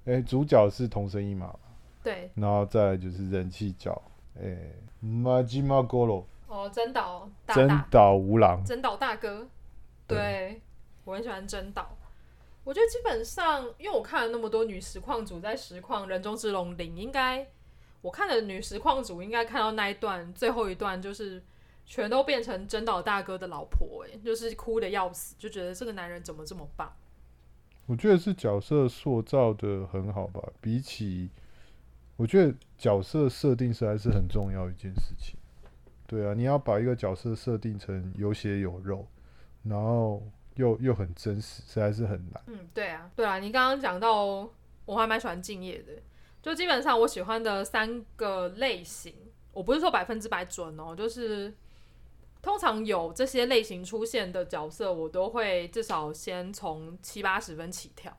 [0.04, 1.52] 哎、欸，主角是桐生一马，
[2.00, 2.30] 对。
[2.36, 4.00] 然后再来就是人气角，
[4.38, 6.24] 哎、欸，马吉马哥罗。
[6.46, 9.48] 哦，真岛真岛无郎，真岛大哥。
[10.06, 10.62] 对，对
[11.02, 11.90] 我很喜欢真岛。
[12.66, 17.48] 我觉得基本上，因为我看了那么多女实况主在实况人中之龙零，应该
[18.02, 21.42] 我看的女实况主应该看到那一段最后一段就是。
[21.88, 26.92] 全都变成真岛大哥的老婆，哎，就是哭得要死，就觉得这个男人怎么这么棒？
[27.86, 30.42] 我觉得是角色塑造得很好吧。
[30.60, 31.30] 比起，
[32.16, 35.38] 我觉得角色设定实在是很重要一件事情。
[36.08, 39.06] 对啊，你要把一个角色设定成有血有肉，
[39.62, 40.20] 然后
[40.56, 42.42] 又又很真实，实在是很难。
[42.46, 44.48] 嗯，对啊，对啊，你刚刚讲到，
[44.84, 45.92] 我还蛮喜欢敬业的。
[46.42, 49.14] 就基本上我喜欢的三个类型，
[49.52, 51.54] 我不是说百分之百准哦，就是。
[52.42, 58.16] 通常有这些类型出现的角色，我都会至少先从七八十分起跳。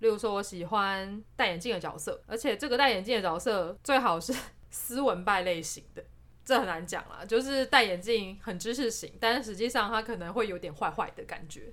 [0.00, 4.34] 例如说，我喜欢戴眼镜的角色，而且这个戴眼镜的角色最好是
[4.70, 6.02] 斯文败类型的，
[6.44, 7.24] 这很难讲啦。
[7.24, 11.72] 就是戴眼镜很知识型，但是实际上他可能会有点坏坏的感觉。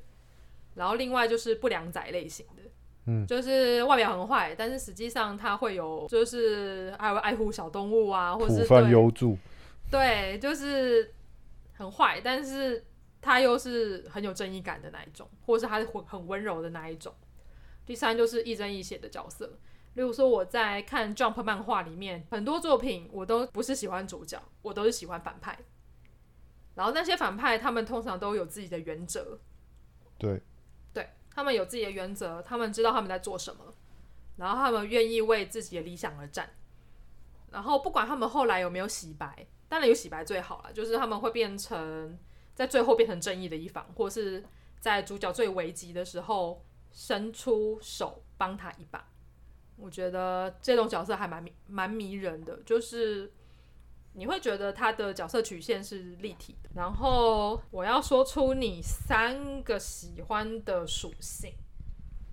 [0.76, 2.64] 然后另外就是不良仔类型的，
[3.06, 9.38] 嗯，就是外表很坏，但是实际上他会有，就是还会爱护小动物啊，或者是对，优助，
[9.92, 11.14] 对，就是。
[11.74, 12.86] 很坏，但是
[13.22, 17.12] 他又是很有正义感的那一种，或者是他是很很温柔的那一种。
[17.88, 19.58] 第三就是亦正亦邪的角色，
[19.94, 25.58] 例如说我在看 Jump 漫画里面很多作品，我都不是喜欢主角，我都是喜欢反派。
[26.76, 29.40] 然后那些反派他们通常都有自己的原则，
[30.18, 30.42] 对，
[30.94, 33.74] 对，他们有自己的原则，他们知道他们在做什么，
[34.38, 36.50] 然后他们愿意为自己的理想而战。
[37.52, 39.48] 然后不管他们后来有没有洗白。
[39.68, 42.20] 当然有洗白最好了，就是他们会变成
[42.54, 44.44] 在最后变成正义的一方，或是
[44.82, 49.11] 在主角最危急的时候伸出手帮他一把。
[49.82, 53.32] 我觉得这种角色还蛮蛮迷人的，就是
[54.14, 56.70] 你会觉得他的角色曲线是立体的。
[56.76, 61.52] 然后我要说出你三个喜欢的属性，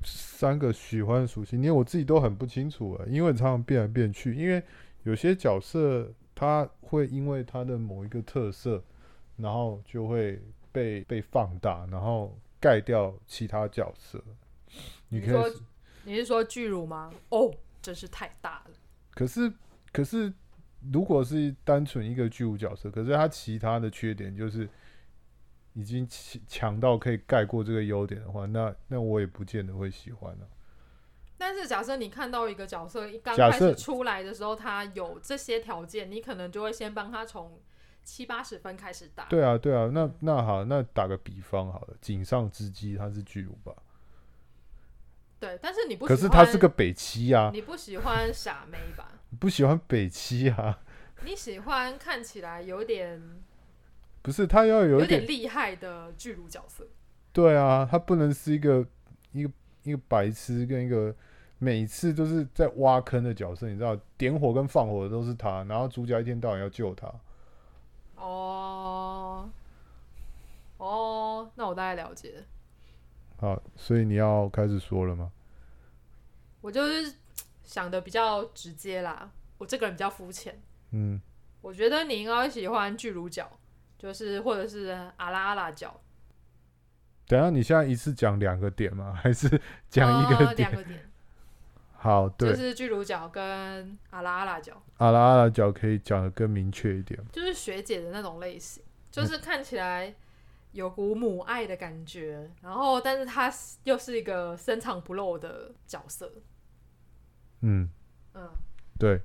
[0.04, 4.62] 三个喜欢的属性，因为我自己都很不清楚啊，因为常常变来变去，因为
[5.04, 6.12] 有些角色。
[6.40, 8.80] 他会因为他的某一个特色，
[9.38, 10.40] 然后就会
[10.70, 14.22] 被被放大，然后盖掉其他角色。
[15.08, 15.50] 你可以说
[16.08, 17.12] 你是说巨乳吗？
[17.28, 17.52] 哦，
[17.82, 18.70] 真是太大了。
[19.10, 19.52] 可是
[19.92, 20.32] 可是，
[20.90, 24.66] 如果是单纯一个巨乳角色，可是他其他的缺点就是
[25.74, 26.08] 已经
[26.46, 30.56] 强到可以盖过这个优点的话，那那我也不见得会喜欢了啊。
[31.36, 37.60] 但是假设你看到一个角色一刚开始出来的时候，他有这些条件，你可能就会先帮他从
[38.02, 39.26] 七八十分开始打。
[39.26, 43.74] 对啊，对啊，那那好，那打个比方好了，井上之基他是巨乳吧？
[45.40, 49.12] 对，但是你不喜欢，可是他是个北七啊，你不喜欢傻妹吧？
[49.38, 50.80] 不喜欢北七啊？
[51.24, 53.20] 你喜欢看起来有点
[54.22, 56.86] 不是他要有一点厉害的巨乳角色？
[57.32, 58.86] 对啊，他不能是一个
[59.32, 59.50] 一个
[59.84, 61.14] 一个白痴跟一个。
[61.60, 67.12] 每次都是在挖坑的角色，你知道，点火跟放火的都是他，然后主角一天到晚要救他。
[68.14, 69.50] 哦，
[70.76, 72.44] 哦，那我大概了解。
[73.38, 75.30] 好，所以你要开始说了吗？
[76.60, 77.14] 我就是
[77.62, 80.60] 想的比较直接啦，我这个人比较肤浅。
[80.90, 81.20] 嗯，
[81.60, 83.48] 我觉得你应该喜欢巨乳角，
[83.96, 86.00] 就是或者是阿拉阿拉角。
[87.28, 89.12] 等下，你现在一次讲两个点吗？
[89.12, 89.48] 还是
[89.88, 90.48] 讲一个点？
[90.48, 91.08] 呃，两个点。
[92.00, 100.14] 好，对，就是巨乳角跟阿拉阿拉角，阿拉阿拉角可以讲的更明确一点，就是学姐的那种类型，就是看起来
[100.72, 103.52] 有股母爱的感觉，嗯、然后但是她
[103.84, 106.32] 又是一个深藏不露的角色，
[107.60, 107.88] 嗯
[108.34, 108.48] 嗯，
[108.98, 109.20] 对，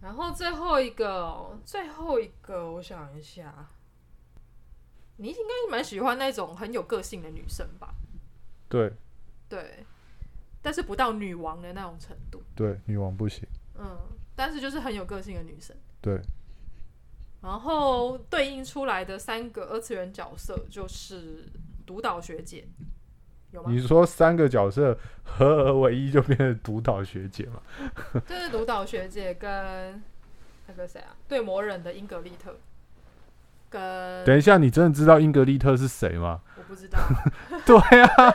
[0.00, 3.68] 然后最后一个，最后一个，我想一下，
[5.16, 7.94] 你应该蛮喜欢那种很有个性的女生吧？
[8.68, 8.92] 对，
[9.48, 9.86] 对。
[10.64, 12.40] 但是不到女王的那种程度。
[12.54, 13.44] 对，女王不行。
[13.74, 13.98] 嗯，
[14.36, 15.76] 但是就是很有个性的女生。
[16.00, 16.22] 对。
[17.42, 21.44] 然后对应出来的三个二次元角色就是
[21.84, 22.64] 独岛学姐，
[23.50, 23.70] 有吗？
[23.70, 27.60] 你说三个角色合而为一就变成独岛学姐吗？
[28.26, 30.02] 就是独岛学姐跟
[30.68, 32.56] 那个谁啊，对魔人的英格丽特。
[33.68, 36.42] 跟等一下，你真的知道英格丽特是谁吗？
[36.56, 36.98] 我不知道。
[37.66, 38.34] 对啊。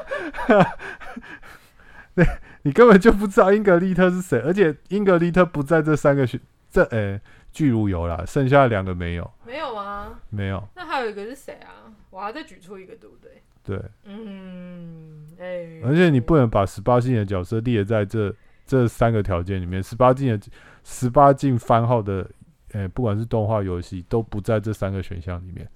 [2.64, 6.40] 你根本就不知道英格丽特是谁，而且英格丽特不在这三个学
[6.70, 7.22] 这呃，
[7.58, 9.32] 巨乳有啦，剩下两个没有。
[9.44, 10.20] 没有吗？
[10.30, 10.64] 没有。
[10.76, 11.92] 那还有一个是谁啊？
[12.12, 13.42] 我还要再举出一个，对不对？
[13.64, 13.82] 对。
[14.04, 15.82] 嗯，哎、欸。
[15.84, 18.32] 而且你不能把十八禁的角色列在这
[18.68, 20.40] 这三个条件里面，十八禁的
[20.84, 22.30] 十八禁番号的，
[22.74, 25.68] 哎、欸，不管是动画、游戏，都不在这三个选项里面。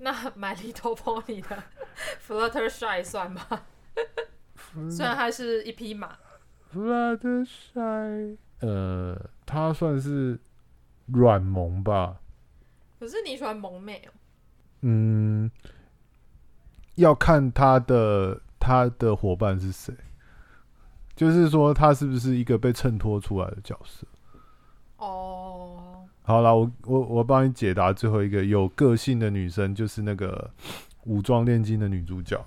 [0.00, 1.62] 那 My Little Pony 的
[2.28, 3.40] Fluttershy 算吗？
[4.90, 6.14] 虽然它是一匹马。
[6.74, 10.38] Fluttershy，呃，它算是
[11.12, 12.16] 软萌吧。
[12.98, 14.10] 可是你喜欢萌妹哦？
[14.82, 15.50] 嗯，
[16.94, 19.94] 要看他的他的伙伴是谁，
[21.14, 24.06] 就是说他是不是一个被衬托出来的角色。
[24.96, 30.50] 哦，好了，我我我帮你解答最后一个有个性的女生，就是那个
[31.04, 32.42] 武装炼金的女主角。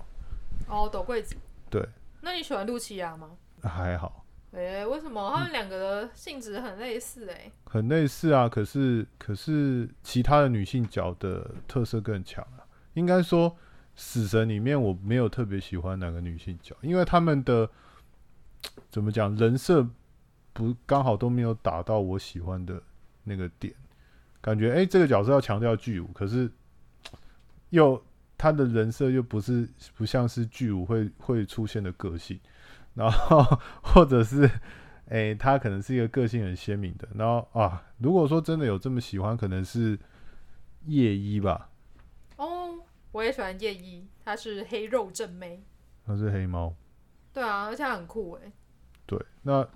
[0.68, 1.36] 哦，斗柜子。
[1.70, 1.88] 对。
[2.22, 3.30] 那你喜欢露琪亚吗？
[3.62, 4.25] 还好。
[4.56, 7.34] 诶、为什么他们两个的性质很类似、欸？
[7.34, 12.64] 诶，很类似啊，可是可是其他的女性角的特色更强啊。
[12.94, 13.56] 应该说，
[13.96, 17.70] 死神里面我没有特别喜欢哪个女性角，因为他们的
[18.90, 19.86] 怎么讲人设
[20.54, 22.82] 不刚好都没有打到我喜欢的
[23.26, 23.74] 那个点，
[24.40, 26.50] 感觉诶、这个角色要强调巨乳，可是
[27.72, 28.02] 又
[28.38, 32.40] 他的人设又不是不像是巨乳会会出现的个性。
[32.96, 33.44] 然后，
[33.84, 34.50] 或者是，
[35.10, 37.08] 诶，他可能是一个个性很鲜明的。
[37.14, 40.00] 然后啊，如果说真的有这么喜欢，可能是
[40.86, 41.70] 夜一吧。
[42.38, 42.80] 哦，
[43.12, 45.64] 我也喜欢夜一，他是黑肉正妹。
[46.06, 46.74] 他是黑猫。
[47.34, 48.52] 对啊，而且他很酷诶。
[49.06, 49.68] 对，那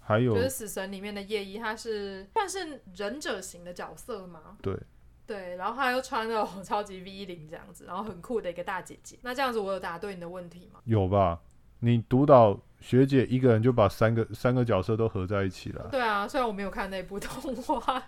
[0.00, 4.56] 还有就是死神里面的夜一，他是算是忍者型的角色吗？
[4.62, 4.74] 对。
[5.26, 9.18] 对，然后他又穿了 超级 V 领这样子，然后很酷的一个大姐姐。
[9.20, 10.80] 那这样子，我有答对你的问题吗？
[10.84, 11.38] 有吧。
[11.80, 15.88] 你独岛学姐一个人就把三个三个角色都合在一起了。
[15.90, 18.02] 对啊，虽然我没有看那部动画。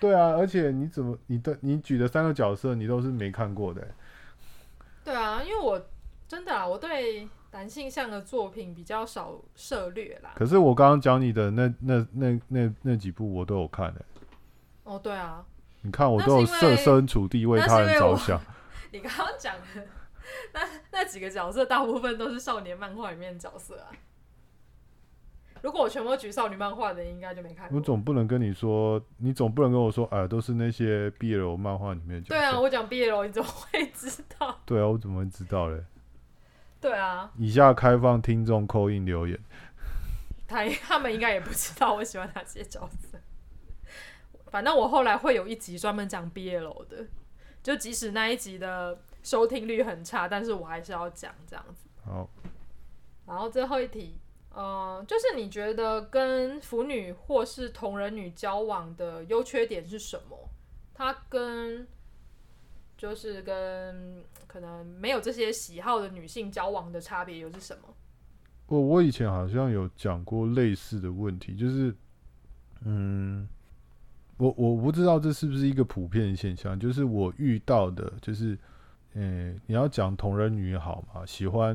[0.00, 3.86] 对啊，而且你怎么你的你举的三个角色你都是没看过的。
[5.04, 5.80] 对啊，因为我
[6.28, 10.32] 真的啊，我对男性向的作品比较少涉猎啦。
[10.34, 14.04] 可是我刚刚讲你的那那那那那几部我都有看的。
[14.84, 15.44] 哦，对啊。
[15.82, 18.40] 你看我都有设身处地为他人着想。
[18.90, 19.86] 你刚刚讲的。
[20.52, 20.60] 那
[20.92, 23.90] 那几个角色大部分都是少年漫画里面的角色啊。
[25.62, 27.76] 如果我全部举少女漫画的，应该就没看过。
[27.76, 32.34] 我总不能跟你说，你总不能跟我说，哎，都是那些 BL 漫画里面的角色。
[32.34, 34.60] 对啊，我讲 BL，你怎么会知道？
[34.64, 35.82] 对啊，我怎么会知道嘞？
[36.80, 37.32] 对啊。
[37.36, 39.38] 以下开放听众 call in 留言。
[40.46, 43.18] 他他们应该也不知道我喜欢哪些角色。
[44.50, 47.06] 反正我后来会有一集专门讲 BL 的，
[47.62, 49.00] 就即使那一集的。
[49.26, 51.88] 收听率很差，但是我还是要讲这样子。
[52.04, 52.30] 好，
[53.26, 54.20] 然后最后一题，
[54.54, 54.64] 嗯、
[54.98, 60.48] 呃，就是你觉得跟腐女或是同人女交往的优缺点是什么？
[60.94, 61.88] 它跟
[62.96, 67.92] 就是跟可能没有这些喜好的女性交往的差别又是什么？
[68.68, 71.92] 我我以前好像有讲过类似的问题，就是，
[72.84, 73.48] 嗯，
[74.36, 78.56] 我我不知道这是不是一个普遍现象，就是我遇到的，就是。
[79.18, 81.24] 嗯，你要讲同人女好嘛？
[81.24, 81.74] 喜欢，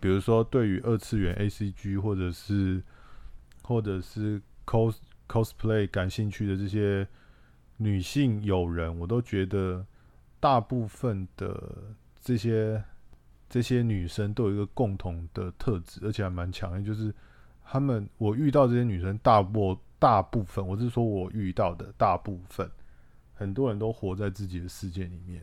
[0.00, 2.82] 比如说对于二次元 ACG 或者是
[3.62, 4.96] 或者是 cos
[5.26, 7.08] cosplay 感兴趣的这些
[7.78, 9.82] 女性友人，我都觉得
[10.40, 11.74] 大部分的
[12.20, 12.84] 这些
[13.48, 17.14] 这些女生都有一个共同的特质，而且还蛮强的，就是
[17.64, 22.70] 她们我遇到这些女生大部大部分，我是说我遇到的大部分，
[23.38, 25.42] 很多人都活在自己的世界里面。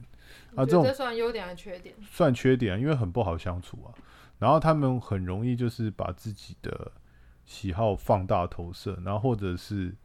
[0.55, 1.95] 啊，这种算优点还是缺点？
[2.03, 3.89] 算缺点，因为很不好相处啊。
[4.37, 6.91] 然后他们很容易就是把自己的
[7.45, 9.95] 喜好放大投射，然后或者是，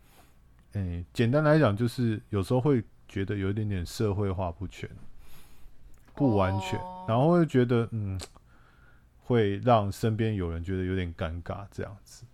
[0.72, 4.88] 诶，简单来讲就是有时候会觉得有一点点社会化不全，
[6.14, 6.78] 不完全，
[7.08, 8.20] 然后会觉得嗯，
[9.24, 12.24] 会让身边有人觉得有点尴尬这样子。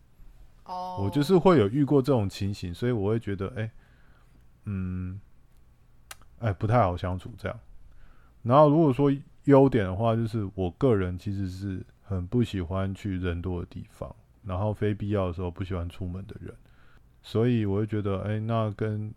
[0.64, 3.70] 哦，我就是会有遇过这种情形，所以我会觉得，诶，
[4.64, 5.18] 嗯，
[6.40, 7.60] 哎，不太好相处这样。
[8.42, 9.10] 然后如果说
[9.44, 14.14] 优点的话，就是我个人其实是很不喜欢去人多的地方，
[14.44, 16.54] 然后非必要的时候不喜欢出门的人，
[17.22, 19.12] 所以我会觉得，哎，那跟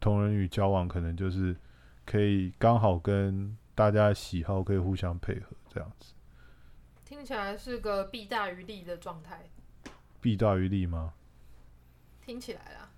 [0.00, 1.56] 同人女交往可能就是
[2.04, 6.12] 可以刚好跟大家喜好可以互相配合这样子。
[7.04, 9.48] 听起来是个弊大于利的状态。
[10.20, 11.14] 弊大于利吗？
[12.20, 12.90] 听起来啦。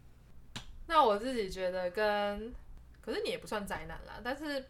[0.87, 2.53] 那我自己觉得跟，
[3.01, 4.65] 可是你也不算宅男啦，但是。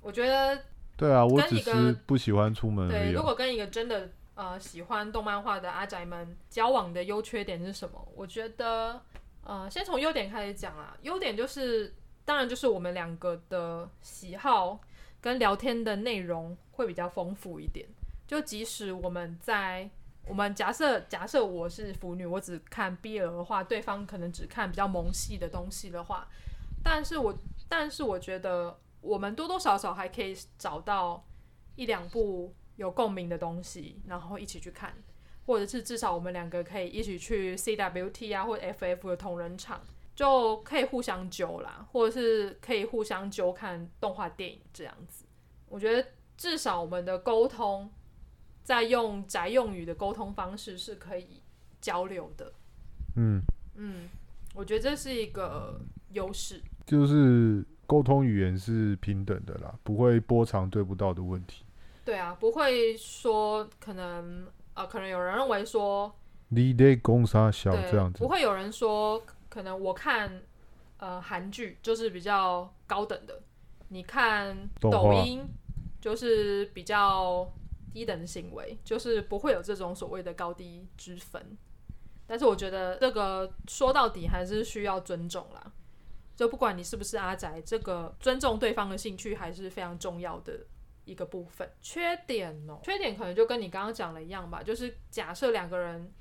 [0.00, 0.62] 我觉得，
[0.96, 3.06] 对啊，我只是不喜欢出门而已。
[3.06, 8.06] 对，如果跟一个真的呃喜欢动漫画的阿宅们交往的优缺点是什么？
[8.14, 9.02] 我觉得，
[9.42, 10.96] 呃，先从优点开始讲啊。
[11.02, 11.92] 优点就是，
[12.24, 14.78] 当然就是我们两个的喜好
[15.20, 17.84] 跟聊天的内容会比较丰富一点。
[18.24, 19.90] 就即使我们在
[20.28, 26.28] 我们假设假设我是腐女，我只看 BL 的话，对方可能只看比较萌系的东西的话，
[26.84, 27.34] 但是我
[27.68, 31.26] 但是我觉得我们多多少少还可以找到
[31.76, 34.94] 一两部有共鸣的东西，然后一起去看。
[35.46, 39.80] 或者是至少我们两个可以一起去 CWT 啊，或者 FF 的同人场，
[40.14, 45.24] 就可以互相揪啦，或者是可以互相揪看动画电影这样子。
[45.66, 46.06] 我觉得
[46.36, 47.90] 至少我们的沟通，
[48.62, 51.42] 在用宅用语的沟通方式是可以
[51.80, 52.52] 交流的。
[53.16, 53.40] 嗯
[53.76, 54.06] 嗯，
[54.54, 61.64] 我觉得这是一个优势，就是沟通语言是平等的啦，不会波长对不到的问题。
[62.04, 64.46] 对啊，不会说可能。
[64.74, 66.14] 啊、呃，可能有人认为说，
[66.50, 70.40] 你得攻杀小这样子，不会有人说，可能我看
[70.98, 73.42] 呃韩剧就是比较高等的，
[73.88, 75.44] 你看抖音
[76.00, 77.52] 就是比较
[77.92, 81.58] 低等的行为，就是不会有这种所谓的高低之分。
[82.24, 85.72] 但是我觉得这个说到底还是需要尊重啦，
[86.38, 90.64] 就不管你是不是阿宅，这个尊重对方的兴趣还是非常重要的。
[91.04, 96.12] 一个部分缺点哦，缺点可能就跟你刚刚讲的一样吧，就是假设两个人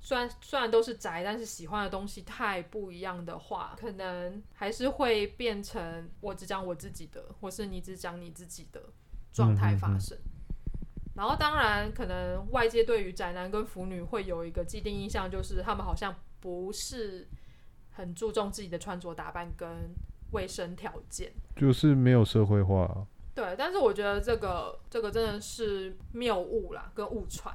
[0.00, 8.82] 虽然虽然都是宅，但是喜欢的东西太不一样的话，可能还是会变成我只讲我自己的，或是你只讲你自己的
[9.32, 10.14] 状态发生。
[10.18, 11.14] 嗯嗯嗯。
[11.16, 17.26] 然后当然，可能外界对于宅男跟腐女会有一个既定印象，就是他们好像不是
[17.94, 19.68] 很注重自己的穿着打扮跟
[20.32, 23.06] 卫生条件，就是没有社会化啊。
[23.34, 27.52] 对，但是我觉得这个这个真的是谬误啦，跟误传。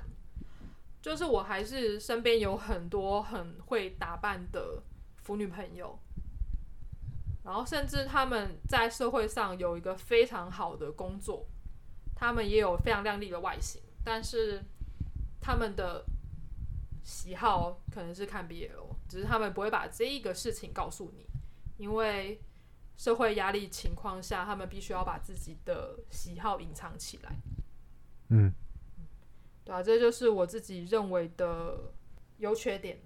[1.01, 4.83] 就是我还是身边有很多很会打扮的
[5.15, 5.97] 腐女朋友，
[7.45, 11.45] 然后甚至他们在社会上有一个非常好的工作，
[12.13, 14.61] 他们也有非常靓丽的外形，但是
[15.39, 16.03] 他们的
[17.09, 21.25] 喜好可能是看 BL，只是他们不会把这一个事情告诉你，
[21.77, 22.39] 因为。
[22.99, 27.31] 社会压力情况下，他们必须要把自己的喜好隐藏起来。
[28.27, 28.51] 嗯，
[29.63, 31.93] 对啊，这就是我自己认为的
[32.39, 32.99] 优缺点。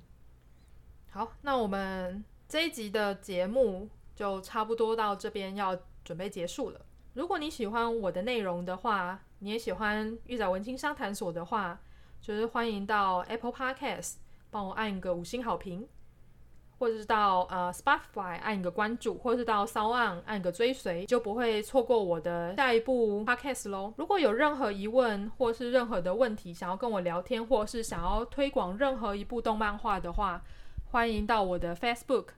[1.11, 6.83] 好，那我们这一集的节目就差不多到这边要准备结束了。
[7.13, 11.79] 如果你喜欢我的内容的话，你也喜欢玉仔文青商谈所的话，
[12.24, 14.15] 就是欢迎到 Apple Podcast
[14.49, 15.88] 帮我按一个五星好评。
[16.80, 23.93] 或者是到呃 Spotify 按一个关注，或者是到 Sound 按一个追随，就不会错过我的下一部 Podcast 喽。
[23.95, 30.41] 如果有任何疑问或是任何的问题想要跟我聊天，或是想要推广任何一部动漫画的话，
[30.91, 32.30] 欢迎到我的 Facebook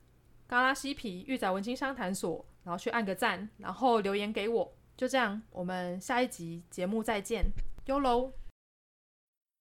[0.45, 4.71] 嘎拉西皮玉仔文青商谈所，然后去按个赞，然后留言给我。
[4.95, 7.45] 就这样，我们下一集节目再见，
[7.85, 8.31] 哟喽。